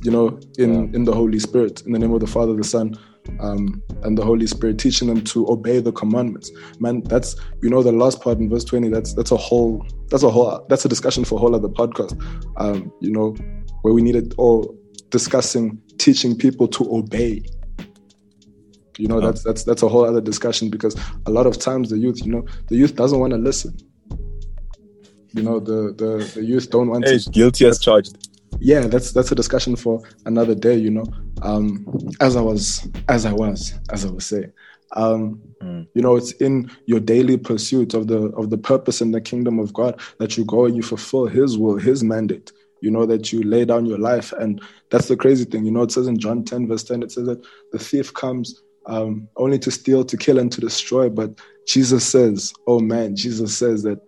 you 0.02 0.10
know 0.10 0.38
in 0.58 0.94
in 0.94 1.04
the 1.04 1.12
holy 1.12 1.38
spirit 1.38 1.82
in 1.82 1.92
the 1.92 1.98
name 1.98 2.12
of 2.12 2.20
the 2.20 2.26
father 2.26 2.54
the 2.54 2.64
son 2.64 2.96
um, 3.40 3.82
and 4.02 4.18
the 4.18 4.24
holy 4.24 4.46
spirit 4.46 4.78
teaching 4.78 5.08
them 5.08 5.22
to 5.22 5.48
obey 5.50 5.80
the 5.80 5.92
commandments. 5.92 6.50
Man 6.78 7.02
that's 7.02 7.36
you 7.62 7.70
know 7.70 7.82
the 7.82 7.92
last 7.92 8.20
part 8.20 8.38
in 8.38 8.48
verse 8.48 8.64
20 8.64 8.88
that's 8.88 9.14
that's 9.14 9.30
a 9.30 9.36
whole 9.36 9.84
that's 10.08 10.22
a 10.22 10.30
whole 10.30 10.64
that's 10.68 10.84
a 10.84 10.88
discussion 10.88 11.24
for 11.24 11.36
a 11.36 11.38
whole 11.38 11.54
other 11.54 11.68
podcast. 11.68 12.20
Um 12.58 12.92
you 13.00 13.10
know 13.10 13.34
where 13.82 13.94
we 13.94 14.02
needed 14.02 14.34
or 14.38 14.64
discussing 15.10 15.80
teaching 15.98 16.36
people 16.36 16.68
to 16.68 16.94
obey 16.94 17.42
you 18.98 19.08
know 19.08 19.20
Yeah. 19.20 19.26
that's 19.26 19.42
that's 19.42 19.64
that's 19.64 19.82
a 19.82 19.88
whole 19.88 20.04
other 20.04 20.20
discussion 20.20 20.70
because 20.70 20.96
a 21.26 21.30
lot 21.30 21.46
of 21.46 21.58
times 21.58 21.90
the 21.90 21.98
youth 21.98 22.24
you 22.24 22.32
know 22.32 22.44
the 22.68 22.76
youth 22.76 22.94
doesn't 22.96 23.18
want 23.18 23.32
to 23.32 23.38
listen 23.38 23.76
you 25.32 25.42
know 25.42 25.58
the 25.60 25.92
the, 25.96 26.30
the 26.34 26.44
youth 26.44 26.70
don't 26.70 26.88
want 26.88 27.04
hey, 27.06 27.18
to 27.18 27.30
guilty 27.30 27.66
as 27.66 27.78
charged 27.78 28.28
yeah 28.60 28.80
that's 28.86 29.12
that's 29.12 29.32
a 29.32 29.34
discussion 29.34 29.74
for 29.76 30.00
another 30.26 30.54
day 30.54 30.76
you 30.76 30.90
know 30.90 31.04
um 31.42 31.84
as 32.20 32.36
i 32.36 32.40
was 32.40 32.86
as 33.08 33.26
i 33.26 33.32
was 33.32 33.74
as 33.90 34.04
i 34.04 34.10
was 34.10 34.26
saying 34.26 34.52
um 34.96 35.40
Mm. 35.62 35.86
you 35.94 36.02
know 36.02 36.14
it's 36.14 36.32
in 36.32 36.70
your 36.84 37.00
daily 37.00 37.38
pursuit 37.38 37.94
of 37.94 38.06
the 38.06 38.24
of 38.36 38.50
the 38.50 38.58
purpose 38.58 39.00
in 39.00 39.12
the 39.12 39.20
kingdom 39.20 39.58
of 39.58 39.72
god 39.72 39.98
that 40.18 40.36
you 40.36 40.44
go 40.44 40.66
and 40.66 40.76
you 40.76 40.82
fulfill 40.82 41.26
his 41.26 41.56
will 41.56 41.78
his 41.78 42.04
mandate 42.04 42.52
you 42.82 42.90
know 42.90 43.06
that 43.06 43.32
you 43.32 43.42
lay 43.42 43.64
down 43.64 43.86
your 43.86 43.98
life 43.98 44.32
and 44.34 44.60
that's 44.90 45.08
the 45.08 45.16
crazy 45.16 45.46
thing 45.46 45.64
you 45.64 45.70
know 45.70 45.80
it 45.82 45.90
says 45.90 46.06
in 46.06 46.18
john 46.18 46.44
10 46.44 46.68
verse 46.68 46.84
10 46.84 47.02
it 47.02 47.10
says 47.10 47.24
that 47.24 47.42
the 47.72 47.78
thief 47.78 48.12
comes 48.12 48.60
um, 48.86 49.28
only 49.36 49.58
to 49.58 49.70
steal 49.70 50.04
to 50.04 50.16
kill 50.16 50.38
and 50.38 50.52
to 50.52 50.60
destroy 50.60 51.08
but 51.08 51.30
jesus 51.66 52.06
says 52.06 52.52
oh 52.66 52.80
man 52.80 53.16
jesus 53.16 53.56
says 53.56 53.82
that 53.82 54.00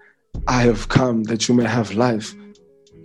i 0.48 0.60
have 0.62 0.88
come 0.88 1.24
that 1.24 1.48
you 1.48 1.54
may 1.54 1.64
have 1.64 1.94
life 1.94 2.34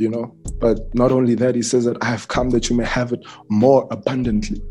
you 0.01 0.09
know. 0.09 0.35
But 0.59 0.93
not 0.93 1.11
only 1.11 1.35
that, 1.35 1.55
he 1.55 1.61
says 1.61 1.85
that 1.85 1.97
I 2.01 2.07
have 2.07 2.27
come 2.27 2.49
that 2.49 2.69
you 2.69 2.75
may 2.75 2.85
have 2.85 3.13
it 3.13 3.23
more 3.49 3.87
abundantly. 3.91 4.61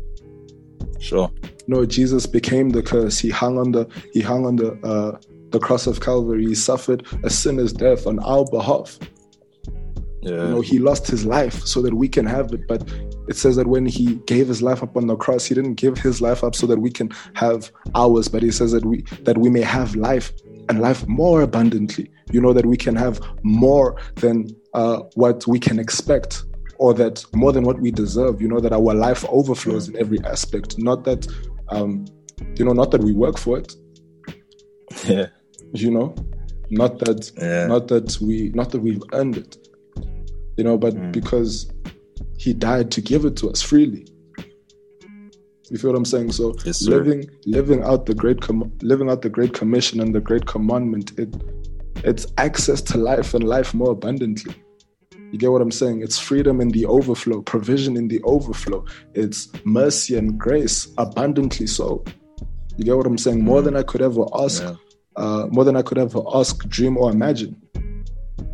Sure. 0.99 1.31
No, 1.67 1.85
Jesus 1.85 2.25
became 2.27 2.69
the 2.69 2.83
curse. 2.83 3.17
He 3.17 3.29
hung 3.29 3.57
on 3.57 3.71
the 3.71 3.87
he 4.13 4.21
hung 4.21 4.45
on 4.45 4.57
the 4.57 4.73
uh, 4.83 5.19
the 5.49 5.59
cross 5.59 5.87
of 5.87 6.01
Calvary. 6.01 6.45
He 6.45 6.55
suffered 6.55 7.07
a 7.23 7.29
sinner's 7.29 7.73
death 7.73 8.05
on 8.05 8.19
our 8.19 8.45
behalf. 8.45 8.99
Yeah. 10.21 10.43
You 10.43 10.47
know, 10.49 10.61
he 10.61 10.77
lost 10.77 11.07
his 11.07 11.25
life 11.25 11.65
so 11.65 11.81
that 11.81 11.95
we 11.95 12.07
can 12.07 12.25
have 12.25 12.53
it. 12.53 12.67
But 12.67 12.87
it 13.31 13.37
says 13.43 13.55
that 13.59 13.67
when 13.73 13.85
he 13.97 14.05
gave 14.33 14.45
his 14.53 14.61
life 14.69 14.81
up 14.85 14.93
on 14.99 15.05
the 15.07 15.15
cross, 15.23 15.45
he 15.49 15.53
didn't 15.55 15.75
give 15.83 15.95
his 16.07 16.17
life 16.27 16.41
up 16.47 16.53
so 16.61 16.65
that 16.67 16.79
we 16.85 16.91
can 16.99 17.09
have 17.43 17.59
ours, 18.03 18.27
but 18.33 18.41
he 18.47 18.51
says 18.59 18.71
that 18.75 18.85
we 18.91 18.97
that 19.27 19.37
we 19.43 19.49
may 19.57 19.61
have 19.77 19.89
life 20.09 20.27
and 20.69 20.75
life 20.87 21.01
more 21.07 21.39
abundantly. 21.49 22.05
You 22.35 22.41
know 22.45 22.53
that 22.57 22.65
we 22.73 22.77
can 22.85 22.95
have 23.05 23.15
more 23.43 23.87
than 24.23 24.35
uh, 24.79 24.99
what 25.15 25.39
we 25.53 25.59
can 25.67 25.77
expect, 25.85 26.31
or 26.83 26.93
that 27.01 27.15
more 27.43 27.51
than 27.55 27.63
what 27.69 27.77
we 27.85 27.89
deserve. 28.03 28.41
You 28.43 28.49
know 28.53 28.59
that 28.65 28.73
our 28.79 28.93
life 29.07 29.21
overflows 29.39 29.83
in 29.89 29.95
every 30.03 30.19
aspect. 30.33 30.69
Not 30.77 30.99
that, 31.07 31.21
um, 31.75 31.91
you 32.57 32.63
know, 32.65 32.73
not 32.81 32.89
that 32.91 33.01
we 33.07 33.13
work 33.25 33.37
for 33.45 33.53
it. 33.61 33.69
Yeah. 35.07 35.27
You 35.73 35.91
know, 35.91 36.07
not 36.69 36.99
that 36.99 37.31
Yeah. 37.37 37.67
not 37.73 37.87
that 37.91 38.07
we 38.25 38.35
not 38.59 38.67
that 38.71 38.81
we've 38.81 39.03
earned 39.13 39.37
it 39.43 39.51
you 40.57 40.63
know 40.67 40.77
but 40.85 40.93
Mm. 40.95 41.11
because 41.19 41.53
he 42.43 42.49
died 42.53 42.87
to 42.95 42.99
give 43.09 43.23
it 43.29 43.35
to 43.41 43.45
us 43.53 43.61
freely 43.71 44.03
you 45.69 45.77
feel 45.77 45.91
what 45.91 45.97
i'm 45.97 46.05
saying 46.13 46.31
so 46.31 46.45
Yes, 46.65 46.81
living 46.95 47.21
living 47.45 47.81
out 47.83 48.05
the 48.05 48.13
great 48.23 48.41
com- 48.41 48.71
living 48.81 49.09
out 49.11 49.21
the 49.21 49.29
great 49.37 49.53
commission 49.53 49.99
and 50.01 50.13
the 50.17 50.19
great 50.29 50.45
commandment 50.45 51.07
it 51.23 51.29
it's 52.03 52.25
access 52.47 52.81
to 52.89 52.97
life 52.97 53.33
and 53.33 53.43
life 53.55 53.73
more 53.73 53.91
abundantly 53.91 54.53
you 55.31 55.37
get 55.37 55.51
what 55.51 55.61
i'm 55.61 55.71
saying 55.81 56.01
it's 56.01 56.19
freedom 56.29 56.59
in 56.59 56.69
the 56.69 56.85
overflow 56.85 57.41
provision 57.41 57.95
in 57.95 58.07
the 58.13 58.21
overflow 58.23 58.83
it's 59.13 59.39
mercy 59.63 60.17
and 60.17 60.37
grace 60.45 60.77
abundantly 60.97 61.67
so 61.67 62.03
you 62.77 62.83
get 62.83 62.97
what 62.97 63.05
i'm 63.05 63.17
saying 63.17 63.41
more 63.43 63.61
than 63.61 63.75
i 63.75 63.83
could 63.83 64.01
ever 64.01 64.25
ask 64.45 64.63
Mm. 64.63 64.67
Yeah. 65.17 65.23
uh, 65.23 65.47
more 65.51 65.65
than 65.67 65.75
I 65.75 65.81
could 65.87 65.97
ever 65.97 66.21
ask, 66.39 66.53
dream, 66.75 66.95
or 66.97 67.11
imagine. 67.11 67.53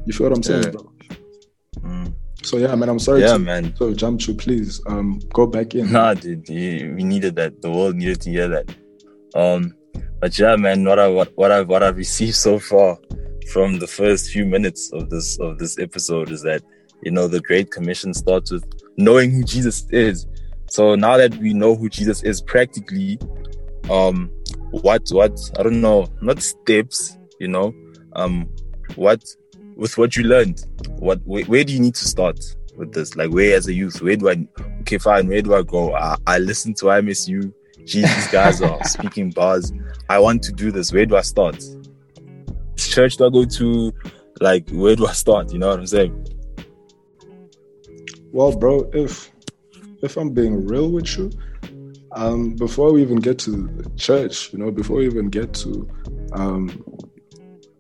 You 0.08 0.12
feel 0.16 0.26
what 0.28 0.36
I'm 0.38 0.42
saying, 0.50 0.64
Yeah. 0.64 0.72
bro? 0.72 0.84
So 2.48 2.58
yeah, 2.58 2.74
man, 2.76 2.88
I'm 2.90 3.00
sorry 3.00 3.22
Yeah, 3.22 3.34
to 3.34 3.40
man. 3.40 3.74
so 3.76 3.94
jump 3.94 4.22
to 4.22 4.34
please 4.34 4.82
um 4.88 5.20
go 5.34 5.46
back 5.48 5.76
in. 5.76 5.92
Nah, 5.92 6.14
dude, 6.14 6.48
you- 6.48 6.94
we 6.96 7.04
needed 7.04 7.36
that. 7.36 7.62
The 7.62 7.70
world 7.70 7.96
needed 7.96 8.22
to 8.22 8.30
hear 8.32 8.48
that. 8.48 8.66
Um, 9.36 9.74
but 10.22 10.38
yeah, 10.40 10.56
man, 10.56 10.84
what 10.86 10.98
I 10.98 11.08
what, 11.10 11.32
what 11.36 11.52
I've 11.52 11.68
what 11.68 11.84
I've 11.84 11.98
received 11.98 12.36
so 12.36 12.58
far 12.60 12.98
from 13.52 13.80
the 13.80 13.88
first 13.88 14.32
few 14.32 14.46
minutes 14.46 14.92
of 14.94 15.10
this 15.10 15.38
of 15.40 15.58
this 15.60 15.78
episode 15.78 16.32
is 16.32 16.42
that 16.44 16.62
you 17.04 17.12
know 17.12 17.28
the 17.28 17.42
Great 17.42 17.70
Commission 17.72 18.14
starts 18.14 18.50
with 18.52 18.64
knowing 18.98 19.32
who 19.32 19.44
Jesus 19.44 19.86
is. 19.92 20.26
So 20.70 20.96
now 20.96 21.18
that 21.18 21.36
we 21.38 21.54
know 21.54 21.76
who 21.76 21.88
Jesus 21.90 22.24
is, 22.24 22.42
practically, 22.42 23.20
um, 23.90 24.30
what 24.72 25.04
what 25.12 25.38
I 25.60 25.64
don't 25.64 25.82
know, 25.82 26.08
not 26.22 26.42
steps, 26.42 27.18
you 27.40 27.48
know, 27.50 27.74
um, 28.16 28.50
what 28.96 29.22
with 29.78 29.98
what 29.98 30.16
you 30.16 30.24
learned, 30.24 30.66
what 30.98 31.22
where, 31.26 31.46
where 31.46 31.64
do 31.64 31.72
you 31.72 31.80
need 31.80 31.96
to 31.96 32.06
start 32.06 32.40
with 32.76 32.94
this? 32.94 33.16
Like, 33.16 33.32
where 33.32 33.56
as 33.56 33.68
a 33.68 33.74
youth, 33.74 34.02
where 34.02 34.16
do 34.16 34.30
I 34.30 34.48
okay, 34.82 34.98
fine, 34.98 35.28
where 35.28 35.42
do 35.42 35.54
I 35.54 35.62
go? 35.62 35.96
I, 35.96 36.18
I 36.26 36.40
listen 36.40 36.74
to. 36.76 37.54
Geez, 37.86 38.16
these 38.16 38.28
guys 38.28 38.62
are 38.62 38.84
speaking 38.86 39.30
bars. 39.32 39.72
I 40.10 40.20
want 40.20 40.44
to 40.44 40.52
do 40.52 40.72
this. 40.72 40.92
Where 40.92 41.06
do 41.06 41.16
I 41.16 41.22
start? 41.22 41.64
Church 42.76 43.16
do 43.18 43.28
I 43.28 43.30
go 43.30 43.46
to? 43.46 43.94
Like, 44.42 44.70
where 44.72 44.96
do 44.96 45.08
I 45.08 45.14
start? 45.14 45.54
You 45.54 45.60
know 45.60 45.70
what 45.70 45.80
I'm 45.80 45.88
saying? 45.88 46.28
Well, 48.32 48.56
bro, 48.56 48.90
if 48.94 49.32
if 50.02 50.18
I'm 50.18 50.32
being 50.32 50.66
real 50.68 50.90
with 50.92 51.18
you, 51.18 51.32
um, 52.12 52.56
before 52.56 52.92
we 52.92 53.02
even 53.02 53.18
get 53.18 53.40
to 53.40 53.70
church, 53.96 54.52
you 54.52 54.60
know, 54.60 54.72
before 54.72 54.98
we 54.98 55.06
even 55.06 55.30
get 55.30 55.54
to, 55.54 55.88
um, 56.34 56.84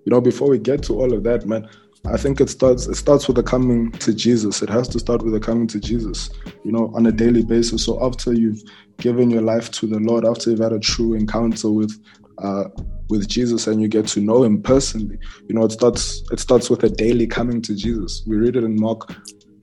you 0.06 0.12
know, 0.12 0.22
before 0.22 0.50
we 0.50 0.58
get 0.58 0.84
to 0.84 0.94
all 0.94 1.14
of 1.14 1.24
that, 1.24 1.46
man, 1.46 1.68
I 2.06 2.18
think 2.18 2.40
it 2.40 2.50
starts. 2.50 2.88
It 2.88 2.96
starts 2.96 3.28
with 3.28 3.36
the 3.36 3.44
coming 3.44 3.92
to 3.94 4.14
Jesus. 4.14 4.62
It 4.62 4.70
has 4.70 4.88
to 4.90 5.00
start 5.00 5.24
with 5.24 5.34
the 5.34 5.40
coming 5.40 5.68
to 5.68 5.80
Jesus, 5.80 6.30
you 6.64 6.72
know, 6.72 6.92
on 6.96 7.06
a 7.06 7.12
daily 7.12 7.44
basis. 7.44 7.84
So 7.84 8.04
after 8.06 8.34
you've 8.34 8.62
given 8.98 9.30
your 9.30 9.42
life 9.42 9.72
to 9.72 9.88
the 9.88 10.00
Lord, 10.00 10.26
after 10.26 10.50
you've 10.50 10.60
had 10.60 10.74
a 10.74 10.80
true 10.80 11.14
encounter 11.14 11.70
with, 11.70 12.00
uh, 12.38 12.66
with 13.10 13.28
Jesus, 13.28 13.68
and 13.68 13.82
you 13.82 13.88
get 13.88 14.08
to 14.08 14.22
know 14.22 14.44
Him 14.44 14.62
personally, 14.62 15.18
you 15.48 15.56
know, 15.56 15.66
it 15.66 15.72
starts. 15.72 16.24
It 16.32 16.40
starts 16.40 16.70
with 16.70 16.84
a 16.84 16.90
daily 16.90 17.28
coming 17.28 17.62
to 17.64 17.76
Jesus. 17.76 18.24
We 18.26 18.38
read 18.38 18.56
it 18.56 18.64
in 18.64 18.80
Mark 18.80 19.14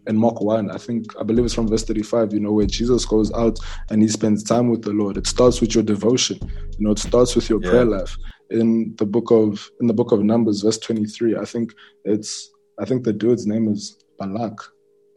in 0.07 0.17
Mark 0.19 0.41
1, 0.43 0.71
I 0.71 0.76
think, 0.76 1.07
I 1.19 1.23
believe 1.23 1.47
it's 1.47 1.55
from 1.55 1.67
verse 1.67 1.83
35, 1.85 2.35
you 2.35 2.41
know, 2.41 2.53
where 2.53 2.67
Jesus 2.67 3.07
goes 3.07 3.33
out 3.33 3.59
and 3.91 4.03
he 4.03 4.09
spends 4.09 4.43
time 4.43 4.69
with 4.69 4.83
the 4.83 4.91
Lord. 4.93 5.17
It 5.17 5.26
starts 5.26 5.62
with 5.62 5.75
your 5.75 5.83
devotion, 5.83 6.38
you 6.43 6.87
know, 6.87 6.91
it 6.91 6.99
starts 6.99 7.35
with 7.35 7.49
your 7.49 7.59
Yeah. 7.62 7.71
prayer 7.71 7.85
life. 7.87 8.14
In 8.51 8.95
the 8.97 9.07
book 9.07 9.31
of 9.31 9.71
in 9.81 9.87
the 9.87 9.95
book 9.95 10.13
of 10.13 10.23
Numbers, 10.23 10.63
verse 10.63 10.79
23, 10.79 11.37
I 11.37 11.45
think 11.45 11.73
it's 12.05 12.51
I 12.81 12.85
think 12.85 13.05
the 13.05 13.13
dude's 13.13 13.47
name 13.47 13.69
is 13.69 13.97
Balak. 14.19 14.59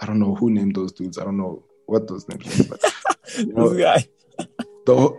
I 0.02 0.06
don't 0.06 0.20
know 0.20 0.36
who 0.36 0.50
named 0.50 0.76
those 0.76 0.92
dudes. 0.92 1.18
I 1.18 1.24
don't 1.24 1.38
know 1.38 1.64
what 1.88 2.08
those 2.08 2.28
names 2.30 2.60
are, 2.62 2.64
but 2.78 2.94
you 3.38 3.54
know, 3.54 3.70
This 3.70 3.82
guy. 3.84 4.08
the 4.86 4.96
whole- 4.96 5.18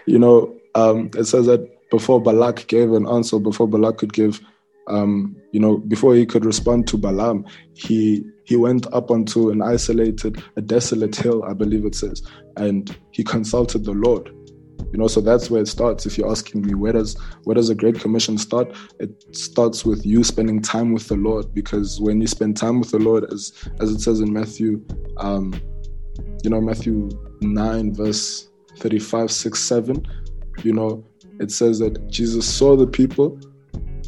you 0.06 0.18
know, 0.18 0.56
um, 0.74 1.10
it 1.16 1.24
says 1.24 1.46
that 1.46 1.66
before 1.90 2.20
Balak 2.22 2.66
gave 2.66 2.92
an 2.92 3.06
answer, 3.06 3.38
before 3.38 3.68
Balak 3.68 3.98
could 3.98 4.12
give, 4.12 4.40
um, 4.88 5.36
you 5.52 5.60
know, 5.60 5.78
before 5.78 6.14
he 6.14 6.24
could 6.26 6.44
respond 6.44 6.86
to 6.88 6.96
Balaam, 6.96 7.44
he 7.74 8.24
he 8.44 8.56
went 8.56 8.86
up 8.92 9.10
onto 9.10 9.50
an 9.50 9.62
isolated, 9.62 10.42
a 10.56 10.60
desolate 10.60 11.14
hill, 11.14 11.44
I 11.44 11.52
believe 11.52 11.84
it 11.84 11.94
says, 11.94 12.22
and 12.56 12.96
he 13.12 13.22
consulted 13.22 13.84
the 13.84 13.92
Lord. 13.92 14.32
You 14.92 14.98
know, 14.98 15.06
so 15.06 15.20
that's 15.20 15.50
where 15.50 15.62
it 15.62 15.68
starts. 15.68 16.04
If 16.06 16.18
you're 16.18 16.30
asking 16.30 16.62
me, 16.66 16.74
where 16.74 16.92
does 16.92 17.16
where 17.44 17.54
does 17.54 17.70
a 17.70 17.74
great 17.74 18.00
commission 18.00 18.38
start? 18.38 18.74
It 18.98 19.36
starts 19.36 19.84
with 19.84 20.04
you 20.04 20.24
spending 20.24 20.60
time 20.60 20.92
with 20.92 21.08
the 21.08 21.16
Lord, 21.16 21.54
because 21.54 22.00
when 22.00 22.20
you 22.20 22.26
spend 22.26 22.56
time 22.56 22.80
with 22.80 22.90
the 22.90 22.98
Lord, 22.98 23.24
as 23.32 23.52
as 23.80 23.90
it 23.90 24.00
says 24.00 24.20
in 24.20 24.32
Matthew, 24.32 24.84
um, 25.18 25.54
you 26.42 26.50
know, 26.50 26.60
Matthew 26.60 27.08
9, 27.40 27.94
verse 27.94 28.48
35, 28.78 29.30
6, 29.30 29.58
7, 29.62 30.06
you 30.62 30.72
know, 30.72 31.04
it 31.38 31.50
says 31.50 31.78
that 31.78 32.08
Jesus 32.08 32.46
saw 32.46 32.76
the 32.76 32.86
people. 32.86 33.38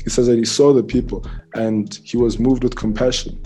He 0.03 0.11
says 0.11 0.27
that 0.27 0.39
he 0.39 0.45
saw 0.45 0.73
the 0.73 0.83
people 0.83 1.25
and 1.55 2.01
he 2.03 2.17
was 2.17 2.39
moved 2.39 2.65
with 2.65 2.75
compassion, 2.75 3.41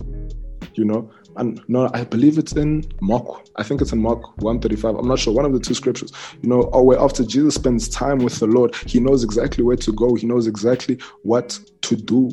you 0.74 0.84
know. 0.84 1.10
And 1.36 1.60
no, 1.68 1.90
I 1.92 2.04
believe 2.04 2.38
it's 2.38 2.52
in 2.52 2.84
Mark. 3.00 3.26
I 3.56 3.62
think 3.62 3.80
it's 3.80 3.92
in 3.92 4.00
Mark 4.00 4.22
135. 4.42 4.96
I'm 4.96 5.08
not 5.08 5.18
sure. 5.18 5.34
One 5.34 5.44
of 5.44 5.52
the 5.52 5.60
two 5.60 5.74
scriptures, 5.74 6.12
you 6.42 6.48
know, 6.48 6.62
or 6.62 6.84
where 6.84 6.98
after 6.98 7.24
Jesus 7.24 7.54
spends 7.54 7.88
time 7.88 8.18
with 8.18 8.38
the 8.38 8.46
Lord, 8.46 8.74
he 8.86 9.00
knows 9.00 9.22
exactly 9.22 9.62
where 9.62 9.76
to 9.76 9.92
go. 9.92 10.14
He 10.14 10.26
knows 10.26 10.46
exactly 10.46 10.98
what 11.22 11.58
to 11.82 11.96
do. 11.96 12.30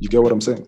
You 0.00 0.08
get 0.08 0.22
what 0.22 0.32
I'm 0.32 0.40
saying? 0.40 0.66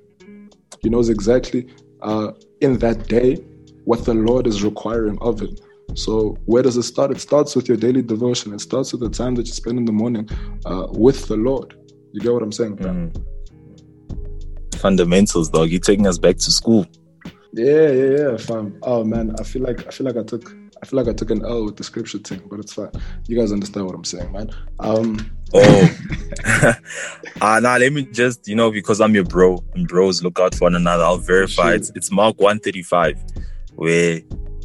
He 0.81 0.89
knows 0.89 1.09
exactly 1.09 1.69
uh, 2.03 2.33
in 2.61 2.79
that 2.79 3.09
day 3.09 3.37
what 3.85 4.05
the 4.05 4.15
Lord 4.15 4.47
is 4.47 4.63
requiring 4.63 5.19
of 5.21 5.41
him. 5.41 5.57
So 5.95 6.37
where 6.45 6.63
does 6.63 6.77
it 6.77 6.83
start? 6.85 7.11
It 7.11 7.21
starts 7.21 7.57
with 7.57 7.69
your 7.69 7.77
daily 7.77 8.03
devotion. 8.03 8.53
It 8.53 8.61
starts 8.61 8.93
with 8.93 9.01
the 9.01 9.11
time 9.11 9.35
that 9.37 9.47
you 9.47 9.53
spend 9.53 9.79
in 9.79 9.85
the 9.85 9.93
morning 9.93 10.29
uh, 10.67 10.87
with 10.91 11.27
the 11.27 11.37
Lord. 11.37 11.75
You 12.13 12.21
get 12.21 12.33
what 12.33 12.43
I'm 12.43 12.53
saying? 12.53 12.77
Mm. 12.77 13.25
Fundamentals, 14.77 15.51
dog. 15.51 15.71
You're 15.71 15.81
taking 15.81 16.07
us 16.07 16.19
back 16.19 16.37
to 16.37 16.53
school. 16.53 16.87
Yeah, 17.53 17.91
yeah, 17.91 18.19
yeah, 18.19 18.37
fam. 18.37 18.79
Oh 18.83 19.05
man, 19.05 19.35
I 19.39 19.43
feel 19.43 19.63
like 19.63 19.87
I 19.87 19.91
feel 19.91 20.07
like 20.07 20.17
I 20.17 20.23
took 20.23 20.55
I 20.83 20.87
feel 20.87 20.99
like 20.99 21.09
I 21.09 21.13
took 21.13 21.31
an 21.31 21.45
L 21.45 21.65
with 21.65 21.77
the 21.77 21.85
scripture 21.85 22.19
thing, 22.19 22.43
but 22.49 22.61
it's 22.61 22.75
fine. 22.75 22.91
You 23.27 23.39
guys 23.39 23.53
understand 23.53 23.87
what 23.87 23.95
I'm 23.95 24.05
saying, 24.05 24.31
man. 24.33 24.51
Um 24.81 25.31
Oh, 25.55 25.97
uh, 27.41 27.61
now 27.61 27.79
let 27.79 27.93
me 27.93 28.03
just, 28.13 28.47
you 28.47 28.55
know, 28.55 28.71
because 28.71 29.01
I'm 29.01 29.15
your 29.15 29.25
bro 29.25 29.65
and 29.75 29.89
bros 29.89 30.23
look 30.23 30.39
out 30.39 30.55
for 30.55 30.67
one 30.67 30.75
another, 30.75 31.03
I'll 31.05 31.17
verify 31.17 31.73
it's, 31.73 31.91
it's 31.95 32.11
Mark 32.11 32.39
135 32.39 33.17
where 33.77 34.21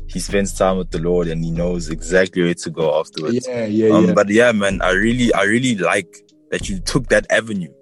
he 0.07 0.19
spends 0.19 0.53
time 0.53 0.77
with 0.77 0.91
the 0.91 0.99
Lord 0.99 1.27
and 1.27 1.43
he 1.43 1.51
knows 1.51 1.89
exactly 1.89 2.43
where 2.43 2.53
to 2.53 2.69
go 2.69 2.99
afterwards. 2.99 3.47
yeah, 3.47 3.65
yeah, 3.65 3.95
um, 3.95 4.07
yeah. 4.07 4.13
But 4.13 4.29
yeah, 4.29 4.51
man, 4.51 4.81
I 4.81 4.91
really, 4.91 5.33
I 5.33 5.43
really 5.43 5.75
like 5.75 6.17
that 6.51 6.67
you 6.67 6.79
took 6.79 7.07
that 7.07 7.25
avenue. 7.31 7.73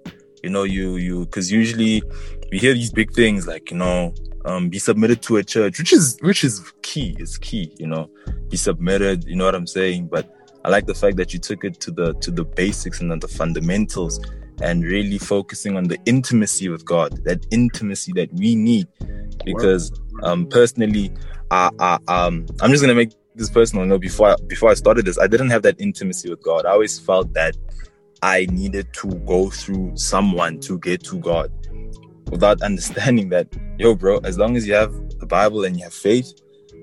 You 0.42 0.50
know, 0.50 0.62
you, 0.62 0.96
you, 0.96 1.24
because 1.24 1.50
usually 1.50 2.02
we 2.52 2.58
hear 2.58 2.74
these 2.74 2.92
big 2.92 3.10
things 3.12 3.46
like, 3.46 3.70
you 3.70 3.78
know, 3.78 4.14
um, 4.44 4.68
be 4.68 4.78
submitted 4.78 5.22
to 5.22 5.38
a 5.38 5.42
church, 5.42 5.78
which 5.78 5.90
is, 5.90 6.18
which 6.20 6.44
is 6.44 6.70
key. 6.82 7.16
It's 7.18 7.38
key. 7.38 7.72
You 7.78 7.86
know, 7.86 8.10
be 8.50 8.58
submitted. 8.58 9.24
You 9.24 9.36
know 9.36 9.46
what 9.46 9.54
I'm 9.54 9.66
saying? 9.66 10.08
But 10.08 10.30
I 10.62 10.68
like 10.68 10.84
the 10.84 10.94
fact 10.94 11.16
that 11.16 11.32
you 11.32 11.38
took 11.38 11.64
it 11.64 11.80
to 11.80 11.90
the 11.90 12.12
to 12.14 12.30
the 12.30 12.44
basics 12.44 13.00
and 13.00 13.10
the 13.10 13.26
fundamentals, 13.26 14.20
and 14.60 14.84
really 14.84 15.16
focusing 15.16 15.78
on 15.78 15.84
the 15.84 15.98
intimacy 16.04 16.68
with 16.68 16.84
God. 16.84 17.24
That 17.24 17.46
intimacy 17.50 18.12
that 18.16 18.30
we 18.34 18.54
need, 18.54 18.86
because 19.46 19.90
um, 20.22 20.46
personally, 20.46 21.10
I, 21.50 21.70
I, 21.78 21.98
um, 22.08 22.46
I'm 22.60 22.70
just 22.70 22.82
gonna 22.82 22.94
make 22.94 23.12
this 23.34 23.48
personal. 23.48 23.84
You 23.86 23.90
know, 23.90 23.98
before 23.98 24.28
I, 24.28 24.36
before 24.46 24.70
I 24.70 24.74
started 24.74 25.06
this, 25.06 25.18
I 25.18 25.26
didn't 25.26 25.48
have 25.50 25.62
that 25.62 25.80
intimacy 25.80 26.28
with 26.28 26.42
God. 26.42 26.66
I 26.66 26.72
always 26.72 26.98
felt 26.98 27.32
that 27.32 27.56
I 28.22 28.46
needed 28.50 28.92
to 28.94 29.08
go 29.26 29.48
through 29.48 29.92
someone 29.96 30.60
to 30.60 30.78
get 30.80 31.02
to 31.04 31.18
God. 31.18 31.50
Without 32.32 32.60
understanding 32.70 33.28
that, 33.28 33.46
yo, 33.78 33.94
bro, 33.94 34.18
as 34.24 34.36
long 34.36 34.56
as 34.56 34.66
you 34.66 34.74
have 34.74 34.92
the 35.20 35.26
Bible 35.26 35.64
and 35.64 35.76
you 35.76 35.84
have 35.84 35.94
faith, 35.94 36.32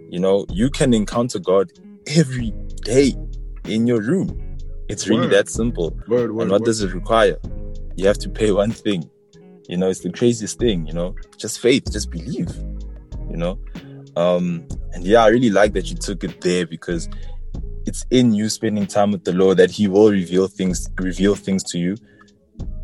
you 0.09 0.19
know, 0.19 0.45
you 0.49 0.69
can 0.69 0.93
encounter 0.93 1.39
God 1.39 1.71
every 2.07 2.51
day 2.83 3.15
in 3.65 3.85
your 3.85 4.01
room. 4.01 4.57
It's 4.87 5.07
really 5.07 5.27
Word. 5.27 5.33
that 5.33 5.49
simple. 5.49 5.91
Word, 6.07 6.31
word, 6.31 6.43
and 6.43 6.51
what 6.51 6.63
does 6.63 6.81
it 6.81 6.93
require? 6.93 7.37
You 7.95 8.07
have 8.07 8.17
to 8.19 8.29
pay 8.29 8.51
one 8.51 8.71
thing. 8.71 9.09
You 9.67 9.77
know, 9.77 9.89
it's 9.89 9.99
the 9.99 10.11
craziest 10.11 10.57
thing, 10.57 10.87
you 10.87 10.93
know, 10.93 11.15
just 11.37 11.59
faith, 11.59 11.91
just 11.91 12.09
believe, 12.09 12.49
you 13.29 13.37
know. 13.37 13.59
Um, 14.15 14.67
and 14.93 15.05
yeah, 15.05 15.23
I 15.23 15.27
really 15.27 15.51
like 15.51 15.73
that 15.73 15.91
you 15.91 15.95
took 15.95 16.23
it 16.23 16.41
there 16.41 16.65
because 16.65 17.07
it's 17.85 18.03
in 18.09 18.33
you 18.33 18.49
spending 18.49 18.87
time 18.87 19.11
with 19.11 19.25
the 19.25 19.33
Lord 19.33 19.57
that 19.57 19.69
He 19.69 19.87
will 19.87 20.09
reveal 20.09 20.47
things, 20.47 20.89
reveal 20.99 21.35
things 21.35 21.63
to 21.65 21.77
you, 21.77 21.95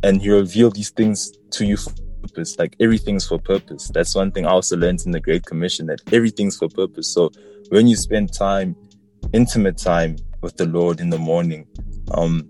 and 0.04 0.22
He'll 0.22 0.42
reveal 0.42 0.70
these 0.70 0.92
things 0.92 1.32
to 1.52 1.66
you 1.66 1.78
purpose. 2.26 2.58
Like 2.58 2.76
everything's 2.80 3.28
for 3.28 3.40
purpose. 3.40 3.90
That's 3.94 4.16
one 4.16 4.32
thing 4.32 4.46
I 4.46 4.50
also 4.52 4.78
learned 4.78 5.06
in 5.06 5.12
the 5.12 5.20
Great 5.20 5.46
Commission 5.46 5.86
that 5.88 6.02
everything's 6.12 6.58
for 6.58 6.68
purpose. 6.70 7.12
So 7.12 7.32
when 7.70 7.88
you 7.88 7.96
spend 7.96 8.34
time, 8.34 8.76
intimate 9.34 9.78
time 9.78 10.18
with 10.42 10.58
the 10.58 10.66
Lord 10.66 11.00
in 11.00 11.10
the 11.10 11.18
morning, 11.18 11.68
um, 12.12 12.50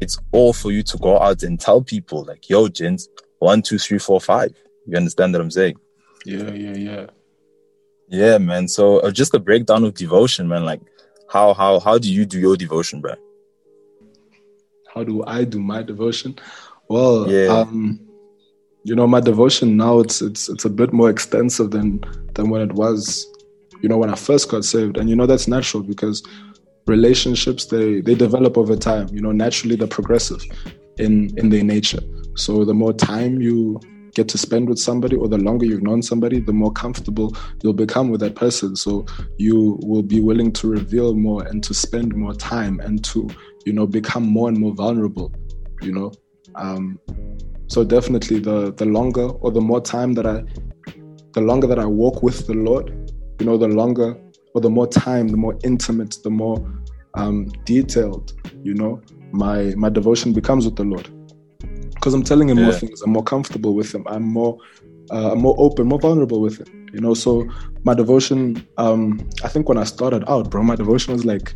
it's 0.00 0.18
all 0.32 0.52
for 0.52 0.70
you 0.72 0.82
to 0.82 0.98
go 0.98 1.18
out 1.18 1.42
and 1.42 1.58
tell 1.58 1.82
people 1.82 2.24
like, 2.24 2.48
yo, 2.48 2.68
gents, 2.68 3.08
one, 3.38 3.62
two, 3.62 3.78
three, 3.78 3.98
four, 3.98 4.20
five. 4.20 4.52
You 4.86 4.96
understand 4.96 5.32
what 5.32 5.40
I'm 5.40 5.50
saying? 5.50 5.76
Yeah, 6.24 6.50
yeah, 6.50 6.74
yeah. 6.74 7.06
Yeah, 8.08 8.38
man. 8.38 8.68
So 8.68 8.98
uh, 8.98 9.10
just 9.10 9.34
a 9.34 9.38
breakdown 9.38 9.84
of 9.84 9.94
devotion, 9.94 10.46
man. 10.48 10.64
Like, 10.64 10.80
how 11.30 11.54
how 11.54 11.80
how 11.80 11.98
do 11.98 12.12
you 12.12 12.26
do 12.26 12.38
your 12.38 12.56
devotion, 12.56 13.00
bro? 13.00 13.14
How 14.94 15.02
do 15.04 15.24
I 15.26 15.44
do 15.44 15.58
my 15.58 15.82
devotion? 15.82 16.38
Well, 16.88 17.30
Yeah. 17.30 17.48
um, 17.48 17.98
you 18.84 18.94
know, 18.94 19.06
my 19.06 19.20
devotion 19.20 19.76
now 19.76 19.98
it's 19.98 20.20
it's 20.20 20.48
it's 20.48 20.64
a 20.64 20.70
bit 20.70 20.92
more 20.92 21.10
extensive 21.10 21.70
than 21.70 22.04
than 22.34 22.50
when 22.50 22.60
it 22.60 22.72
was, 22.72 23.26
you 23.82 23.88
know, 23.88 23.96
when 23.96 24.10
I 24.10 24.14
first 24.14 24.50
got 24.50 24.64
saved. 24.64 24.98
And 24.98 25.08
you 25.08 25.16
know 25.16 25.26
that's 25.26 25.48
natural 25.48 25.82
because 25.82 26.22
relationships 26.86 27.66
they 27.66 28.02
they 28.02 28.14
develop 28.14 28.58
over 28.58 28.76
time. 28.76 29.08
You 29.10 29.22
know, 29.22 29.32
naturally 29.32 29.74
they're 29.76 29.88
progressive 29.88 30.42
in 30.98 31.36
in 31.38 31.48
their 31.48 31.64
nature. 31.64 32.00
So 32.36 32.64
the 32.64 32.74
more 32.74 32.92
time 32.92 33.40
you 33.40 33.80
get 34.14 34.28
to 34.28 34.38
spend 34.38 34.68
with 34.68 34.78
somebody 34.78 35.16
or 35.16 35.28
the 35.28 35.38
longer 35.38 35.64
you've 35.66 35.82
known 35.82 36.02
somebody, 36.02 36.38
the 36.38 36.52
more 36.52 36.72
comfortable 36.72 37.34
you'll 37.62 37.72
become 37.72 38.10
with 38.10 38.20
that 38.20 38.34
person. 38.36 38.76
So 38.76 39.06
you 39.38 39.78
will 39.82 40.02
be 40.02 40.20
willing 40.20 40.52
to 40.52 40.68
reveal 40.68 41.14
more 41.14 41.42
and 41.46 41.64
to 41.64 41.74
spend 41.74 42.14
more 42.14 42.34
time 42.34 42.80
and 42.80 43.02
to, 43.06 43.28
you 43.64 43.72
know, 43.72 43.86
become 43.86 44.24
more 44.24 44.48
and 44.48 44.58
more 44.58 44.74
vulnerable, 44.74 45.32
you 45.80 45.92
know. 45.92 46.12
Um, 46.54 47.00
so 47.74 47.82
definitely 47.82 48.38
the 48.38 48.72
the 48.80 48.84
longer 48.84 49.28
or 49.42 49.50
the 49.50 49.64
more 49.70 49.80
time 49.80 50.10
that 50.18 50.26
I 50.34 50.36
the 51.36 51.40
longer 51.40 51.66
that 51.66 51.80
I 51.80 51.86
walk 51.86 52.22
with 52.22 52.46
the 52.46 52.54
Lord, 52.68 52.86
you 53.40 53.46
know, 53.46 53.56
the 53.56 53.72
longer 53.80 54.10
or 54.54 54.60
the 54.60 54.70
more 54.70 54.86
time, 54.86 55.26
the 55.26 55.36
more 55.36 55.56
intimate, 55.64 56.12
the 56.22 56.30
more 56.30 56.58
um, 57.14 57.36
detailed, 57.64 58.26
you 58.62 58.74
know, 58.74 58.92
my 59.32 59.74
my 59.84 59.90
devotion 59.98 60.32
becomes 60.32 60.64
with 60.66 60.76
the 60.76 60.84
Lord. 60.84 61.06
Because 61.94 62.14
I'm 62.14 62.22
telling 62.22 62.48
him 62.50 62.58
more 62.62 62.72
things, 62.82 63.02
I'm 63.02 63.12
more 63.18 63.24
comfortable 63.34 63.74
with 63.74 63.92
him, 63.92 64.04
I'm 64.06 64.26
more 64.40 64.56
uh, 65.10 65.32
I'm 65.32 65.40
more 65.40 65.56
open, 65.58 65.88
more 65.88 66.02
vulnerable 66.08 66.40
with 66.40 66.56
him. 66.60 66.70
You 66.94 67.00
know, 67.00 67.14
so 67.14 67.32
my 67.82 67.94
devotion, 67.94 68.40
um, 68.78 69.28
I 69.42 69.48
think 69.48 69.68
when 69.68 69.78
I 69.78 69.84
started 69.84 70.22
out, 70.28 70.48
bro, 70.50 70.62
my 70.62 70.76
devotion 70.76 71.12
was 71.12 71.24
like 71.24 71.52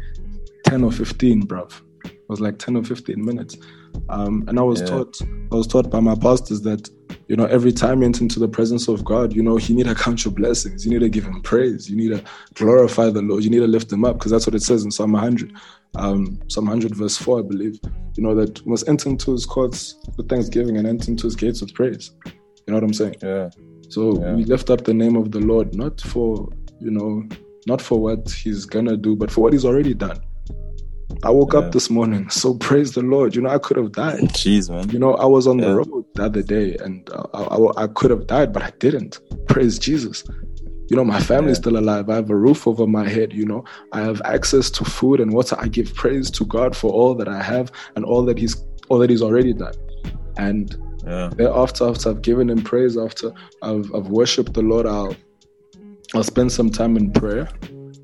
10 0.64 0.82
or 0.82 0.90
15, 0.90 1.46
bruv. 1.46 1.70
Was 2.28 2.40
like 2.40 2.58
10 2.58 2.76
or 2.76 2.84
15 2.84 3.24
minutes. 3.24 3.56
Um, 4.10 4.44
and 4.48 4.58
I 4.58 4.62
was 4.62 4.80
Yeah. 4.80 4.86
taught, 4.86 5.18
I 5.50 5.56
was 5.56 5.66
taught 5.66 5.90
by 5.90 6.00
my 6.00 6.14
pastors 6.14 6.60
that, 6.62 6.88
you 7.26 7.36
know, 7.36 7.46
every 7.46 7.72
time 7.72 8.00
you 8.00 8.06
enter 8.06 8.22
into 8.22 8.38
the 8.38 8.48
presence 8.48 8.86
of 8.86 9.02
God, 9.02 9.34
you 9.34 9.42
know, 9.42 9.56
you 9.58 9.74
need 9.74 9.86
to 9.86 9.94
count 9.94 10.24
your 10.26 10.34
blessings. 10.34 10.84
You 10.84 10.90
need 10.92 11.00
to 11.00 11.08
give 11.08 11.24
him 11.24 11.40
praise. 11.40 11.88
You 11.88 11.96
need 11.96 12.10
to 12.10 12.22
glorify 12.54 13.08
the 13.08 13.22
Lord. 13.22 13.44
You 13.44 13.50
need 13.50 13.60
to 13.60 13.66
lift 13.66 13.90
him 13.90 14.04
up 14.04 14.18
because 14.18 14.30
that's 14.30 14.46
what 14.46 14.54
it 14.54 14.62
says 14.62 14.84
in 14.84 14.90
Psalm 14.90 15.12
100. 15.12 15.52
Um, 15.96 16.38
Psalm 16.48 16.66
100 16.66 16.94
verse 16.94 17.16
4, 17.16 17.38
I 17.38 17.42
believe. 17.42 17.80
You 18.16 18.22
know, 18.24 18.34
that 18.34 18.62
we 18.64 18.70
must 18.72 18.86
enter 18.88 19.08
into 19.08 19.32
his 19.32 19.46
courts 19.46 19.96
with 20.18 20.28
thanksgiving 20.28 20.76
and 20.76 20.86
enter 20.86 21.10
into 21.10 21.26
his 21.26 21.34
gates 21.36 21.62
with 21.62 21.72
praise. 21.72 22.10
You 22.26 22.32
know 22.68 22.74
what 22.74 22.84
I'm 22.84 22.92
saying? 22.92 23.16
Yeah. 23.22 23.48
So 23.88 24.20
Yeah. 24.20 24.34
we 24.34 24.44
lift 24.44 24.68
up 24.68 24.84
the 24.84 24.92
name 24.92 25.16
of 25.16 25.30
the 25.30 25.40
Lord, 25.40 25.74
not 25.74 25.98
for, 25.98 26.46
you 26.78 26.90
know, 26.90 27.24
not 27.66 27.80
for 27.80 27.98
what 27.98 28.30
he's 28.30 28.66
gonna 28.66 28.98
do, 28.98 29.16
but 29.16 29.30
for 29.30 29.40
what 29.40 29.54
he's 29.54 29.64
already 29.64 29.94
done. 29.94 30.18
I 31.24 31.30
woke 31.30 31.52
Yeah. 31.52 31.60
up 31.60 31.72
this 31.72 31.90
morning, 31.90 32.28
so 32.42 32.54
praise 32.54 32.92
the 32.94 33.02
Lord. 33.02 33.34
You 33.34 33.42
know, 33.42 33.50
I 33.50 33.58
could 33.58 33.76
have 33.76 33.92
died. 33.92 34.20
Jeez, 34.30 34.70
man. 34.70 34.88
You 34.90 34.98
know, 34.98 35.14
I 35.14 35.26
was 35.26 35.46
on 35.46 35.58
Yeah. 35.58 35.66
the 35.70 35.76
road 35.76 36.04
the 36.14 36.24
other 36.24 36.42
day 36.42 36.76
and 36.84 37.08
uh, 37.10 37.24
I, 37.34 37.42
I, 37.42 37.84
I 37.84 37.86
could 37.88 38.10
have 38.10 38.26
died, 38.26 38.52
but 38.52 38.62
I 38.62 38.72
didn't. 38.78 39.18
Praise 39.48 39.78
Jesus. 39.78 40.24
You 40.90 40.96
know, 40.96 41.04
my 41.04 41.20
family's 41.20 41.56
Yeah. 41.58 41.62
still 41.62 41.76
alive. 41.78 42.08
I 42.08 42.14
have 42.14 42.30
a 42.30 42.36
roof 42.36 42.66
over 42.66 42.86
my 42.86 43.06
head. 43.08 43.32
You 43.32 43.44
know, 43.46 43.64
I 43.92 44.00
have 44.00 44.22
access 44.24 44.70
to 44.70 44.84
food 44.84 45.20
and 45.20 45.32
water. 45.34 45.56
I 45.58 45.68
give 45.68 45.92
praise 45.94 46.30
to 46.32 46.44
God 46.46 46.74
for 46.76 46.90
all 46.92 47.14
that 47.16 47.28
I 47.28 47.42
have 47.42 47.70
and 47.96 48.04
all 48.04 48.24
that 48.24 48.38
He's 48.38 48.56
all 48.88 48.98
that 48.98 49.10
He's 49.10 49.22
already 49.22 49.52
done. 49.52 49.74
And 50.36 50.74
Yeah. 51.06 51.30
thereafter, 51.36 51.88
after 51.88 52.10
I've 52.10 52.22
given 52.22 52.48
Him 52.48 52.62
praise, 52.62 52.96
after 52.96 53.32
I've, 53.62 53.92
I've 53.94 54.08
worshipped 54.08 54.54
the 54.54 54.62
Lord, 54.62 54.86
I'll 54.86 55.14
I'll 56.14 56.22
spend 56.24 56.52
some 56.52 56.70
time 56.70 56.96
in 56.96 57.10
prayer. 57.12 57.48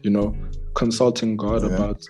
You 0.03 0.11
know, 0.11 0.37
consulting 0.74 1.37
God 1.37 1.62
Yeah. 1.62 1.74
about 1.74 2.07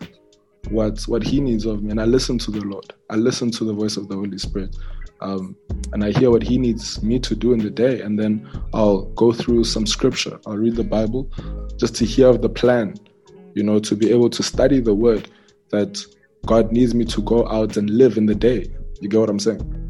what 0.70 1.02
what 1.02 1.22
He 1.22 1.40
needs 1.40 1.66
of 1.66 1.82
me, 1.82 1.90
and 1.90 2.00
I 2.00 2.04
listen 2.04 2.38
to 2.38 2.50
the 2.50 2.60
Lord. 2.60 2.92
I 3.10 3.16
listen 3.16 3.50
to 3.52 3.64
the 3.64 3.72
voice 3.72 3.96
of 3.96 4.08
the 4.08 4.16
Holy 4.16 4.38
Spirit, 4.38 4.76
um, 5.20 5.56
and 5.92 6.04
I 6.04 6.10
hear 6.12 6.30
what 6.30 6.42
He 6.42 6.58
needs 6.58 7.02
me 7.02 7.18
to 7.20 7.34
do 7.34 7.52
in 7.52 7.60
the 7.60 7.70
day, 7.70 8.00
and 8.00 8.18
then 8.18 8.48
I'll 8.72 9.02
go 9.12 9.32
through 9.32 9.64
some 9.64 9.86
scripture. 9.86 10.38
I'll 10.46 10.56
read 10.56 10.76
the 10.76 10.84
Bible, 10.84 11.30
just 11.76 11.94
to 11.96 12.04
hear 12.04 12.28
of 12.28 12.42
the 12.42 12.48
plan. 12.48 12.94
You 13.54 13.62
know, 13.62 13.78
to 13.78 13.94
be 13.94 14.10
able 14.10 14.30
to 14.30 14.42
study 14.42 14.80
the 14.80 14.94
Word 14.94 15.28
that 15.70 16.04
God 16.44 16.72
needs 16.72 16.94
me 16.94 17.04
to 17.06 17.22
go 17.22 17.46
out 17.48 17.76
and 17.76 17.88
live 17.88 18.16
in 18.16 18.26
the 18.26 18.34
day. 18.34 18.66
You 19.00 19.08
get 19.08 19.20
what 19.20 19.30
I'm 19.30 19.38
saying? 19.38 19.84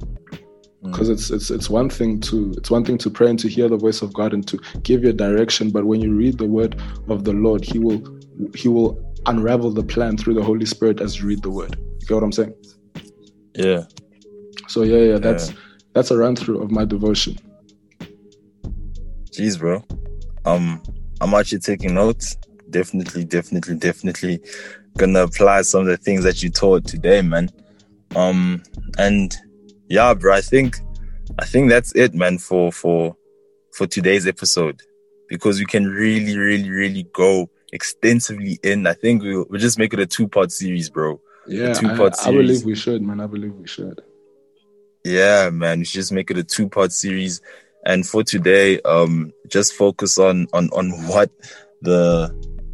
because 0.84 1.08
it's 1.08 1.30
it's 1.30 1.50
it's 1.50 1.70
one 1.70 1.88
thing 1.88 2.20
to 2.20 2.52
it's 2.56 2.70
one 2.70 2.84
thing 2.84 2.98
to 2.98 3.10
pray 3.10 3.30
and 3.30 3.38
to 3.38 3.48
hear 3.48 3.68
the 3.68 3.76
voice 3.76 4.02
of 4.02 4.12
God 4.12 4.32
and 4.34 4.46
to 4.48 4.58
give 4.82 5.02
your 5.02 5.12
direction, 5.12 5.70
but 5.70 5.84
when 5.84 6.00
you 6.00 6.14
read 6.14 6.38
the 6.38 6.46
word 6.46 6.80
of 7.08 7.24
the 7.24 7.32
Lord, 7.32 7.64
He 7.64 7.78
will 7.78 8.02
He 8.54 8.68
will 8.68 9.00
unravel 9.26 9.70
the 9.70 9.82
plan 9.82 10.16
through 10.16 10.34
the 10.34 10.42
Holy 10.42 10.66
Spirit 10.66 11.00
as 11.00 11.18
you 11.18 11.26
read 11.26 11.42
the 11.42 11.50
word. 11.50 11.76
You 12.00 12.06
get 12.06 12.14
what 12.14 12.22
I'm 12.22 12.32
saying? 12.32 12.54
Yeah. 13.54 13.84
So 14.68 14.82
yeah, 14.82 15.12
yeah, 15.12 15.18
that's 15.18 15.52
that's 15.92 16.10
a 16.10 16.16
run 16.16 16.36
through 16.36 16.62
of 16.62 16.70
my 16.70 16.84
devotion. 16.84 17.38
Jeez, 19.30 19.58
bro. 19.58 19.84
Um, 20.44 20.82
I'm 21.20 21.34
actually 21.34 21.60
taking 21.60 21.94
notes. 21.94 22.36
Definitely, 22.70 23.24
definitely, 23.24 23.76
definitely 23.76 24.40
gonna 24.96 25.22
apply 25.22 25.62
some 25.62 25.82
of 25.82 25.86
the 25.86 25.96
things 25.96 26.24
that 26.24 26.42
you 26.42 26.50
taught 26.50 26.84
today, 26.86 27.22
man. 27.22 27.50
Um, 28.16 28.62
and 28.98 29.34
yeah, 29.88 30.14
bro, 30.14 30.34
I 30.34 30.40
think 30.40 30.80
I 31.38 31.44
think 31.44 31.68
that's 31.68 31.94
it, 31.94 32.14
man, 32.14 32.38
for 32.38 32.72
for 32.72 33.16
for 33.72 33.86
today's 33.86 34.26
episode. 34.26 34.80
Because 35.28 35.58
we 35.58 35.64
can 35.64 35.86
really, 35.86 36.36
really, 36.36 36.70
really 36.70 37.06
go 37.14 37.48
extensively 37.74 38.58
in. 38.62 38.86
I 38.86 38.94
think 38.94 39.22
we'll, 39.22 39.44
we'll 39.50 39.60
just 39.60 39.78
make 39.78 39.92
it 39.92 40.00
a 40.00 40.06
two 40.06 40.28
part 40.28 40.52
series, 40.52 40.88
bro. 40.88 41.20
Yeah, 41.46 41.74
two-part 41.74 42.14
I, 42.24 42.30
I 42.30 42.32
believe 42.32 42.64
we 42.64 42.74
should, 42.74 43.02
man. 43.02 43.20
I 43.20 43.26
believe 43.26 43.54
we 43.54 43.66
should. 43.66 44.00
Yeah, 45.04 45.50
man, 45.50 45.80
we 45.80 45.84
should 45.84 46.00
just 46.00 46.12
make 46.12 46.30
it 46.30 46.38
a 46.38 46.44
two 46.44 46.68
part 46.68 46.92
series. 46.92 47.42
And 47.84 48.06
for 48.06 48.24
today, 48.24 48.80
um, 48.82 49.32
just 49.48 49.74
focus 49.74 50.16
on 50.16 50.46
on 50.54 50.70
on 50.70 50.90
what 51.06 51.30
the 51.82 52.32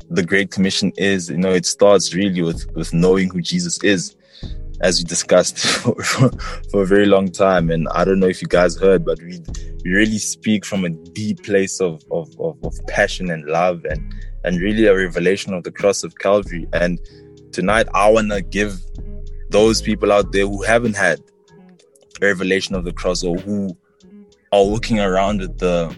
the 0.08 0.22
Great 0.22 0.52
Commission 0.52 0.92
is. 0.96 1.30
You 1.30 1.38
know, 1.38 1.52
it 1.52 1.66
starts 1.66 2.14
really 2.14 2.42
with 2.42 2.70
with 2.76 2.94
knowing 2.94 3.30
who 3.30 3.40
Jesus 3.40 3.82
is, 3.82 4.14
as 4.80 4.98
we 4.98 5.04
discussed 5.04 5.58
for, 5.82 5.94
for 6.70 6.82
a 6.82 6.86
very 6.86 7.06
long 7.06 7.30
time. 7.30 7.70
And 7.70 7.88
I 7.88 8.04
don't 8.04 8.20
know 8.20 8.28
if 8.28 8.40
you 8.40 8.48
guys 8.48 8.76
heard, 8.76 9.04
but 9.04 9.20
we 9.20 9.40
we 9.84 9.90
really 9.90 10.18
speak 10.18 10.64
from 10.64 10.84
a 10.84 10.90
deep 10.90 11.42
place 11.42 11.80
of 11.80 12.04
of 12.12 12.28
of, 12.38 12.62
of 12.62 12.74
passion 12.86 13.30
and 13.30 13.46
love, 13.46 13.84
and 13.84 14.14
and 14.44 14.61
really 14.61 14.87
a 14.87 14.96
revelation 14.96 15.55
of 15.55 15.64
the 15.64 15.72
cross 15.72 16.03
of 16.03 16.18
Calvary. 16.18 16.66
And 16.72 17.00
tonight, 17.53 17.88
I 17.94 18.11
wanna 18.11 18.40
give 18.40 18.81
those 19.50 19.83
people 19.83 20.12
out 20.12 20.33
there 20.33 20.46
who 20.46 20.62
haven't 20.62 20.96
had 20.96 21.20
a 22.20 22.26
revelation 22.26 22.74
of 22.74 22.85
the 22.85 22.92
cross 22.92 23.24
or 23.24 23.37
who 23.37 23.76
are 24.53 24.62
looking 24.62 25.00
around 25.00 25.42
at 25.42 25.59
the 25.59 25.96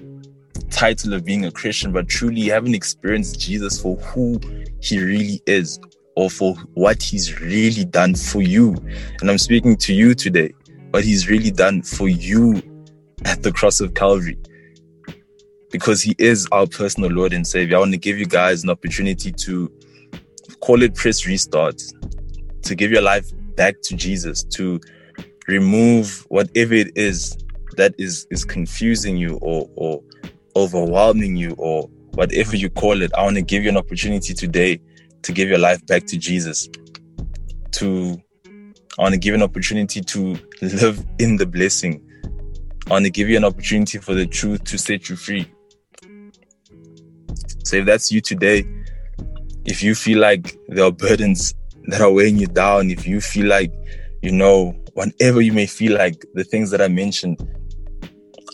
title 0.70 1.12
of 1.12 1.24
being 1.24 1.44
a 1.44 1.50
Christian, 1.50 1.92
but 1.92 2.08
truly 2.08 2.42
haven't 2.42 2.74
experienced 2.74 3.38
Jesus 3.38 3.80
for 3.80 3.96
who 3.96 4.40
he 4.80 5.02
really 5.02 5.42
is 5.46 5.78
or 6.16 6.30
for 6.30 6.54
what 6.74 7.02
he's 7.02 7.40
really 7.40 7.84
done 7.84 8.14
for 8.14 8.42
you. 8.42 8.74
And 9.20 9.30
I'm 9.30 9.38
speaking 9.38 9.76
to 9.76 9.94
you 9.94 10.14
today, 10.14 10.52
what 10.90 11.04
he's 11.04 11.28
really 11.28 11.50
done 11.50 11.82
for 11.82 12.08
you 12.08 12.62
at 13.24 13.42
the 13.42 13.52
cross 13.52 13.80
of 13.80 13.94
Calvary. 13.94 14.36
Because 15.72 16.02
he 16.02 16.14
is 16.18 16.46
our 16.52 16.66
personal 16.66 17.10
Lord 17.10 17.32
and 17.32 17.46
Savior. 17.46 17.76
I 17.76 17.80
want 17.80 17.92
to 17.92 17.98
give 17.98 18.18
you 18.18 18.26
guys 18.26 18.62
an 18.62 18.70
opportunity 18.70 19.32
to 19.32 19.72
call 20.60 20.82
it 20.82 20.94
press 20.94 21.26
restart, 21.26 21.82
to 22.62 22.74
give 22.74 22.92
your 22.92 23.02
life 23.02 23.28
back 23.56 23.80
to 23.82 23.96
Jesus, 23.96 24.44
to 24.44 24.80
remove 25.48 26.24
whatever 26.28 26.74
it 26.74 26.96
is 26.96 27.36
that 27.76 27.94
is 27.98 28.26
is 28.30 28.44
confusing 28.44 29.16
you 29.16 29.38
or 29.42 29.68
or 29.76 30.02
overwhelming 30.56 31.36
you 31.36 31.54
or 31.58 31.88
whatever 32.14 32.56
you 32.56 32.68
call 32.70 33.02
it, 33.02 33.10
I 33.16 33.22
want 33.22 33.36
to 33.36 33.42
give 33.42 33.62
you 33.62 33.70
an 33.70 33.76
opportunity 33.76 34.34
today 34.34 34.80
to 35.22 35.32
give 35.32 35.48
your 35.48 35.58
life 35.58 35.84
back 35.86 36.04
to 36.06 36.18
Jesus. 36.18 36.68
To 37.72 38.20
I 38.98 39.02
want 39.02 39.14
to 39.14 39.18
give 39.20 39.34
an 39.34 39.42
opportunity 39.42 40.02
to 40.02 40.38
live 40.60 41.04
in 41.18 41.36
the 41.36 41.46
blessing. 41.46 42.02
I 42.86 42.90
want 42.90 43.04
to 43.06 43.10
give 43.10 43.28
you 43.28 43.36
an 43.36 43.44
opportunity 43.44 43.98
for 43.98 44.14
the 44.14 44.26
truth 44.26 44.64
to 44.64 44.76
set 44.76 45.08
you 45.08 45.16
free. 45.16 45.50
So 47.72 47.78
if 47.78 47.86
that's 47.86 48.12
you 48.12 48.20
today, 48.20 48.66
if 49.64 49.82
you 49.82 49.94
feel 49.94 50.18
like 50.18 50.58
there 50.68 50.84
are 50.84 50.92
burdens 50.92 51.54
that 51.84 52.02
are 52.02 52.12
weighing 52.12 52.36
you 52.36 52.46
down, 52.46 52.90
if 52.90 53.06
you 53.06 53.18
feel 53.18 53.46
like, 53.46 53.72
you 54.20 54.30
know, 54.30 54.78
whatever 54.92 55.40
you 55.40 55.54
may 55.54 55.64
feel 55.64 55.96
like, 55.96 56.22
the 56.34 56.44
things 56.44 56.70
that 56.72 56.82
I 56.82 56.88
mentioned, 56.88 57.40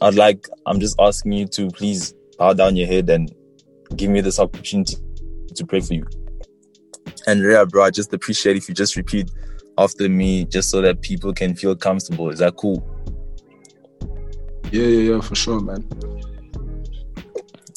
I'd 0.02 0.14
like, 0.14 0.46
I'm 0.66 0.78
just 0.78 0.94
asking 1.00 1.32
you 1.32 1.46
to 1.48 1.66
please 1.70 2.14
bow 2.38 2.52
down 2.52 2.76
your 2.76 2.86
head 2.86 3.10
and 3.10 3.34
give 3.96 4.08
me 4.08 4.20
this 4.20 4.38
opportunity 4.38 4.98
to 5.52 5.66
pray 5.66 5.80
for 5.80 5.94
you. 5.94 6.06
And 7.26 7.42
yeah, 7.42 7.64
bro, 7.64 7.82
I 7.82 7.90
just 7.90 8.14
appreciate 8.14 8.56
if 8.56 8.68
you 8.68 8.74
just 8.76 8.94
repeat 8.94 9.32
after 9.78 10.08
me 10.08 10.44
just 10.44 10.70
so 10.70 10.80
that 10.82 11.02
people 11.02 11.34
can 11.34 11.56
feel 11.56 11.74
comfortable. 11.74 12.30
Is 12.30 12.38
that 12.38 12.54
cool? 12.54 12.88
Yeah, 14.70 14.84
yeah, 14.84 15.14
yeah, 15.14 15.20
for 15.20 15.34
sure, 15.34 15.58
man. 15.60 15.88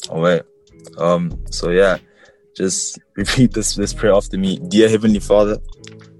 All 0.08 0.22
right. 0.22 0.42
Um, 0.98 1.38
so 1.50 1.70
yeah, 1.70 1.98
just 2.56 2.98
repeat 3.16 3.52
this 3.52 3.74
this 3.74 3.92
prayer 3.94 4.14
after 4.14 4.38
me. 4.38 4.58
Dear 4.68 4.88
Heavenly 4.88 5.20
Father, 5.20 5.58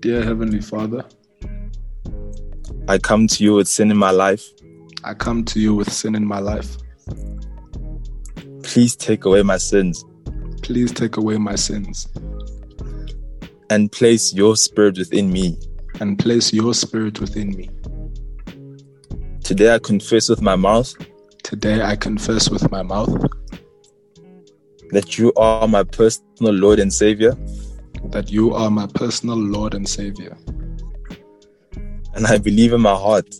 Dear 0.00 0.22
Heavenly 0.22 0.60
Father, 0.60 1.04
I 2.88 2.98
come 2.98 3.26
to 3.28 3.44
you 3.44 3.54
with 3.54 3.68
sin 3.68 3.90
in 3.90 3.96
my 3.96 4.10
life. 4.10 4.44
I 5.04 5.14
come 5.14 5.44
to 5.46 5.60
you 5.60 5.74
with 5.74 5.92
sin 5.92 6.14
in 6.14 6.24
my 6.26 6.38
life. 6.38 6.76
Please 8.62 8.96
take 8.96 9.24
away 9.24 9.42
my 9.42 9.58
sins 9.58 10.04
Please 10.62 10.92
take 10.92 11.16
away 11.16 11.36
my 11.36 11.56
sins 11.56 12.08
and 13.68 13.90
place 13.90 14.32
your 14.32 14.56
spirit 14.56 14.96
within 14.96 15.30
me. 15.32 15.58
and 16.00 16.18
place 16.18 16.52
your 16.52 16.72
spirit 16.72 17.20
within 17.20 17.50
me. 17.50 17.68
Today 19.42 19.74
I 19.74 19.78
confess 19.80 20.28
with 20.28 20.40
my 20.40 20.56
mouth 20.56 20.94
Today 21.42 21.82
I 21.82 21.96
confess 21.96 22.48
with 22.48 22.70
my 22.70 22.82
mouth 22.82 23.10
that 24.92 25.18
you 25.18 25.32
are 25.34 25.66
my 25.66 25.82
personal 25.82 26.52
Lord 26.52 26.78
and 26.78 26.92
Savior, 26.92 27.32
that 28.10 28.30
you 28.30 28.54
are 28.54 28.70
my 28.70 28.86
personal 28.94 29.36
Lord 29.36 29.74
and 29.74 29.88
Savior. 29.88 30.36
and 32.14 32.26
I 32.26 32.38
believe 32.38 32.72
in 32.72 32.80
my 32.80 32.94
heart 32.94 33.34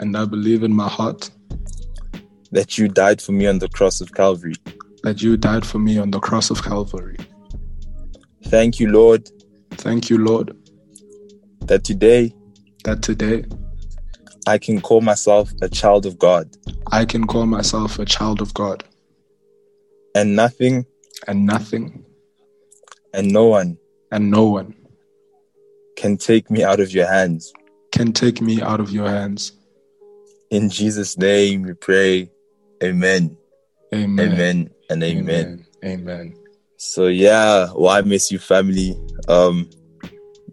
And 0.00 0.16
I 0.16 0.24
believe 0.24 0.62
in 0.64 0.74
my 0.74 0.88
heart 0.88 1.30
that 2.52 2.76
you 2.78 2.88
died 2.88 3.22
for 3.22 3.32
me 3.32 3.46
on 3.46 3.58
the 3.60 3.68
cross 3.68 4.00
of 4.00 4.12
Calvary. 4.12 4.54
that 5.04 5.22
you 5.22 5.36
died 5.36 5.64
for 5.64 5.78
me 5.78 5.98
on 5.98 6.10
the 6.10 6.20
cross 6.20 6.50
of 6.50 6.62
Calvary. 6.62 7.16
Thank 8.44 8.80
you, 8.80 8.88
Lord, 8.90 9.30
Thank 9.72 10.10
you, 10.10 10.18
Lord, 10.18 10.56
that 11.66 11.84
today 11.84 12.34
that 12.84 13.02
today 13.02 13.44
I 14.46 14.58
can 14.58 14.80
call 14.80 15.00
myself 15.02 15.52
a 15.62 15.68
child 15.68 16.06
of 16.06 16.18
God 16.18 16.48
I 16.90 17.04
can 17.04 17.26
call 17.26 17.46
myself 17.46 17.98
a 17.98 18.04
child 18.04 18.40
of 18.40 18.52
God 18.54 18.82
and 20.14 20.34
nothing 20.34 20.86
and 21.26 21.46
nothing 21.46 22.04
and 23.14 23.32
no 23.32 23.46
one 23.46 23.78
and 24.12 24.30
no 24.30 24.44
one 24.44 24.74
can 25.96 26.16
take 26.16 26.50
me 26.50 26.64
out 26.64 26.80
of 26.80 26.92
your 26.92 27.06
hands. 27.06 27.52
can 27.92 28.12
take 28.12 28.40
me 28.40 28.62
out 28.62 28.80
of 28.80 28.90
your 28.90 29.08
hands. 29.08 29.52
In 30.50 30.70
Jesus' 30.70 31.18
name 31.18 31.62
we 31.62 31.74
pray. 31.74 32.30
Amen. 32.82 33.36
Amen. 33.92 34.32
Amen 34.32 34.70
and 34.88 35.02
amen. 35.02 35.66
Amen. 35.82 36.00
Amen. 36.00 36.34
So 36.76 37.08
yeah, 37.08 37.68
YMSU 37.74 38.40
family? 38.40 38.96
Um 39.28 39.68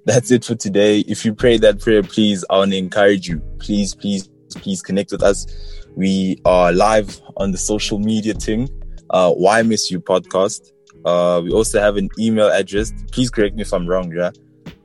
that's 0.06 0.32
it 0.32 0.46
for 0.46 0.56
today. 0.56 1.00
If 1.02 1.26
you 1.26 1.34
pray 1.34 1.58
that 1.58 1.82
prayer, 1.82 2.02
please, 2.02 2.46
I 2.50 2.60
want 2.60 2.72
to 2.72 2.78
encourage 2.78 3.28
you. 3.28 3.39
Please, 3.60 3.93
please, 3.93 4.30
please 4.50 4.82
connect 4.82 5.12
with 5.12 5.22
us. 5.22 5.46
We 5.96 6.39
are 6.46 6.72
live 6.72 7.20
on 7.36 7.52
the 7.52 7.58
social 7.58 8.00
media 8.00 8.34
thing. 8.34 8.70
Uh 9.10 9.32
YMSU 9.34 9.98
podcast. 10.00 10.72
Uh 11.06 11.41
we 11.43 11.52
also 11.52 11.80
have 11.80 11.98
an 11.98 12.10
email 12.20 12.50
address. 12.50 12.93
Please 13.12 13.30
correct 13.30 13.56
me 13.56 13.62
if 13.62 13.74
I'm 13.74 13.88
wrong, 13.88 14.12
yeah. 14.12 14.32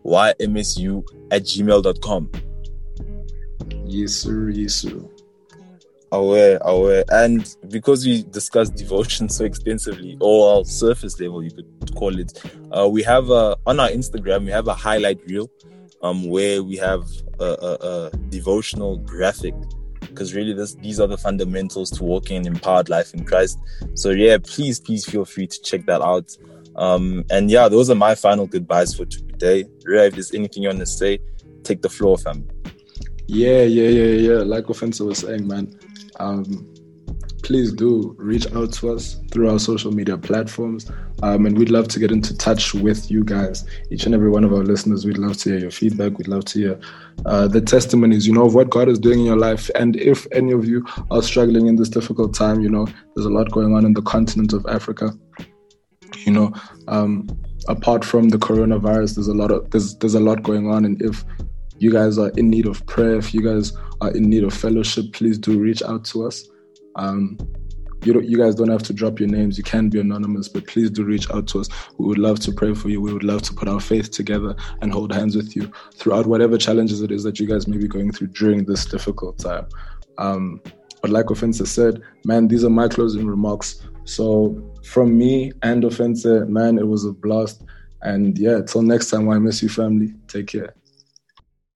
ymsu 0.05 1.05
at 1.31 1.43
gmail.com. 1.43 2.31
Yes, 3.85 4.13
sir. 4.13 4.49
Yes, 4.51 4.75
sir. 4.75 5.01
aware, 6.13 6.59
aware. 6.63 7.05
And 7.09 7.57
because 7.69 8.05
we 8.07 8.23
discussed 8.25 8.75
devotion 8.75 9.29
so 9.29 9.45
extensively, 9.45 10.17
or 10.21 10.57
our 10.59 10.65
surface 10.65 11.19
level, 11.19 11.43
you 11.43 11.51
could 11.51 11.95
call 11.95 12.19
it, 12.19 12.41
uh, 12.71 12.89
we 12.89 13.03
have 13.03 13.31
a, 13.31 13.57
on 13.67 13.81
our 13.81 13.89
Instagram, 13.89 14.45
we 14.45 14.51
have 14.51 14.69
a 14.69 14.75
highlight 14.75 15.21
reel 15.27 15.51
um, 16.03 16.29
where 16.29 16.63
we 16.63 16.77
have 16.77 17.09
a, 17.41 17.45
a, 17.45 17.87
a 17.87 18.17
devotional 18.29 18.99
graphic. 18.99 19.55
Because 20.12 20.35
really, 20.35 20.53
this, 20.53 20.75
these 20.75 21.01
are 21.01 21.07
the 21.07 21.18
fundamentals 21.18 21.90
to 21.92 22.05
walking 22.05 22.37
an 22.37 22.46
empowered 22.46 22.88
life 22.88 23.14
in 23.14 23.25
Christ. 23.25 23.59
So, 23.94 24.11
yeah, 24.11 24.38
please, 24.42 24.79
please 24.79 25.05
feel 25.05 25.25
free 25.25 25.46
to 25.46 25.62
check 25.62 25.87
that 25.87 26.03
out. 26.03 26.37
Um, 26.77 27.25
and 27.31 27.51
yeah, 27.51 27.68
those 27.68 27.90
are 27.90 27.94
my 27.94 28.14
final 28.14 28.46
goodbyes 28.46 28.94
for 28.94 29.05
today. 29.05 29.64
Ria, 29.85 30.07
if 30.07 30.14
there's 30.14 30.33
anything 30.33 30.62
you 30.62 30.68
want 30.68 30.81
to 30.81 30.87
say, 30.87 31.18
take 31.62 31.83
the 31.83 31.88
floor, 31.88 32.16
fam. 32.18 32.48
Yeah, 33.27 33.62
yeah, 33.62 33.88
yeah, 33.88 34.33
yeah. 34.33 34.42
Like 34.42 34.68
Offensive 34.68 35.07
was 35.07 35.18
saying, 35.18 35.46
man. 35.46 35.79
Um, 36.20 36.72
please 37.43 37.73
do 37.73 38.15
reach 38.19 38.47
out 38.55 38.73
to 38.73 38.93
us 38.93 39.21
through 39.31 39.51
our 39.51 39.59
social 39.59 39.93
media 39.93 40.17
platforms. 40.17 40.91
Um, 41.23 41.47
and 41.47 41.57
we'd 41.57 41.71
love 41.71 41.89
to 41.89 41.99
get 41.99 42.11
into 42.11 42.37
touch 42.37 42.75
with 42.75 43.11
you 43.11 43.25
guys, 43.25 43.65
each 43.91 44.07
and 44.07 44.15
every 44.15 44.31
one 44.31 44.45
of 44.45 44.53
our 44.53 44.63
listeners. 44.63 45.05
We'd 45.05 45.19
love 45.19 45.37
to 45.39 45.51
hear 45.51 45.59
your 45.59 45.71
feedback. 45.71 46.19
We'd 46.19 46.29
love 46.29 46.45
to 46.47 46.59
hear 46.59 46.81
uh, 47.27 47.49
the 47.49 47.61
testimonies, 47.61 48.27
you 48.27 48.33
know, 48.33 48.47
of 48.47 48.55
what 48.55 48.71
God 48.71 48.89
is 48.89 48.99
doing 48.99 49.21
in 49.21 49.27
your 49.27 49.37
life. 49.37 49.71
And 49.75 49.97
if 49.97 50.27
any 50.33 50.53
of 50.53 50.67
you 50.67 50.85
are 51.11 51.23
struggling 51.23 51.67
in 51.67 51.77
this 51.77 51.89
difficult 51.89 52.35
time, 52.35 52.61
you 52.61 52.69
know, 52.69 52.87
there's 53.15 53.27
a 53.27 53.31
lot 53.31 53.51
going 53.51 53.75
on 53.75 53.85
in 53.85 53.95
the 53.95 54.03
continent 54.03 54.53
of 54.53 54.67
Africa. 54.67 55.13
You 56.25 56.33
know, 56.33 56.53
um, 56.89 57.29
apart 57.69 58.05
from 58.05 58.29
the 58.29 58.39
coronavirus, 58.39 59.17
there's 59.17 59.29
a 59.29 59.35
lot 59.35 59.51
of 59.51 59.71
there's 59.71 59.97
there's 59.97 60.15
a 60.15 60.21
lot 60.21 60.43
going 60.43 60.71
on. 60.71 60.85
And 60.85 61.01
if 61.03 61.25
you 61.79 61.91
guys 61.91 62.19
are 62.19 62.31
in 62.31 62.49
need 62.49 62.67
of 62.67 62.85
prayer, 62.87 63.17
if 63.17 63.35
you 63.35 63.43
guys 63.43 63.73
are 64.01 64.11
in 64.13 64.29
need 64.31 64.45
of 64.45 64.55
fellowship, 64.55 65.13
please 65.13 65.39
do 65.39 65.59
reach 65.59 65.83
out 65.83 66.05
to 66.07 66.27
us. 66.27 66.47
Um, 66.97 67.39
you 68.05 68.21
you 68.21 68.37
guys 68.37 68.55
don't 68.55 68.69
have 68.69 68.83
to 68.85 68.93
drop 68.93 69.21
your 69.21 69.29
names. 69.29 69.57
You 69.57 69.65
can 69.65 69.89
be 69.89 70.01
anonymous, 70.01 70.49
but 70.49 70.67
please 70.67 70.91
do 70.91 71.05
reach 71.05 71.31
out 71.31 71.47
to 71.49 71.61
us. 71.61 71.69
We 71.99 72.07
would 72.07 72.19
love 72.19 72.41
to 72.41 72.53
pray 72.53 72.75
for 72.75 72.89
you. 72.89 73.01
We 73.01 73.13
would 73.13 73.25
love 73.25 73.43
to 73.43 73.55
put 73.55 73.69
our 73.69 73.81
faith 73.81 74.11
together 74.11 74.57
and 74.81 74.93
hold 74.93 75.13
hands 75.13 75.37
with 75.37 75.55
you 75.55 75.71
throughout 75.95 76.27
whatever 76.27 76.59
challenges 76.59 77.01
it 77.01 77.11
is 77.11 77.23
that 77.23 77.39
you 77.39 77.47
guys 77.47 77.69
may 77.69 77.77
be 77.77 77.89
going 77.89 78.13
through 78.13 78.29
during 78.29 78.65
this 78.65 78.85
difficult 78.87 79.39
time. 79.39 79.67
Um, 80.19 80.61
but 81.01 81.11
like 81.11 81.27
Offensa 81.27 81.67
said, 81.67 82.01
man, 82.25 82.49
these 82.49 82.65
are 82.65 82.71
my 82.71 82.89
closing 82.89 83.27
remarks. 83.27 83.83
So 84.05 84.73
from 84.85 85.17
me 85.17 85.53
and 85.63 85.83
Offensa, 85.83 86.49
man, 86.49 86.79
it 86.79 86.87
was 86.87 87.05
a 87.05 87.13
blast. 87.13 87.63
And 88.03 88.39
yeah, 88.39 88.63
till 88.63 88.83
next 88.83 89.11
time, 89.11 89.29
I 89.29 89.39
miss 89.39 89.63
you, 89.63 89.69
family. 89.69 90.15
Take 90.29 90.49
care. 90.49 90.75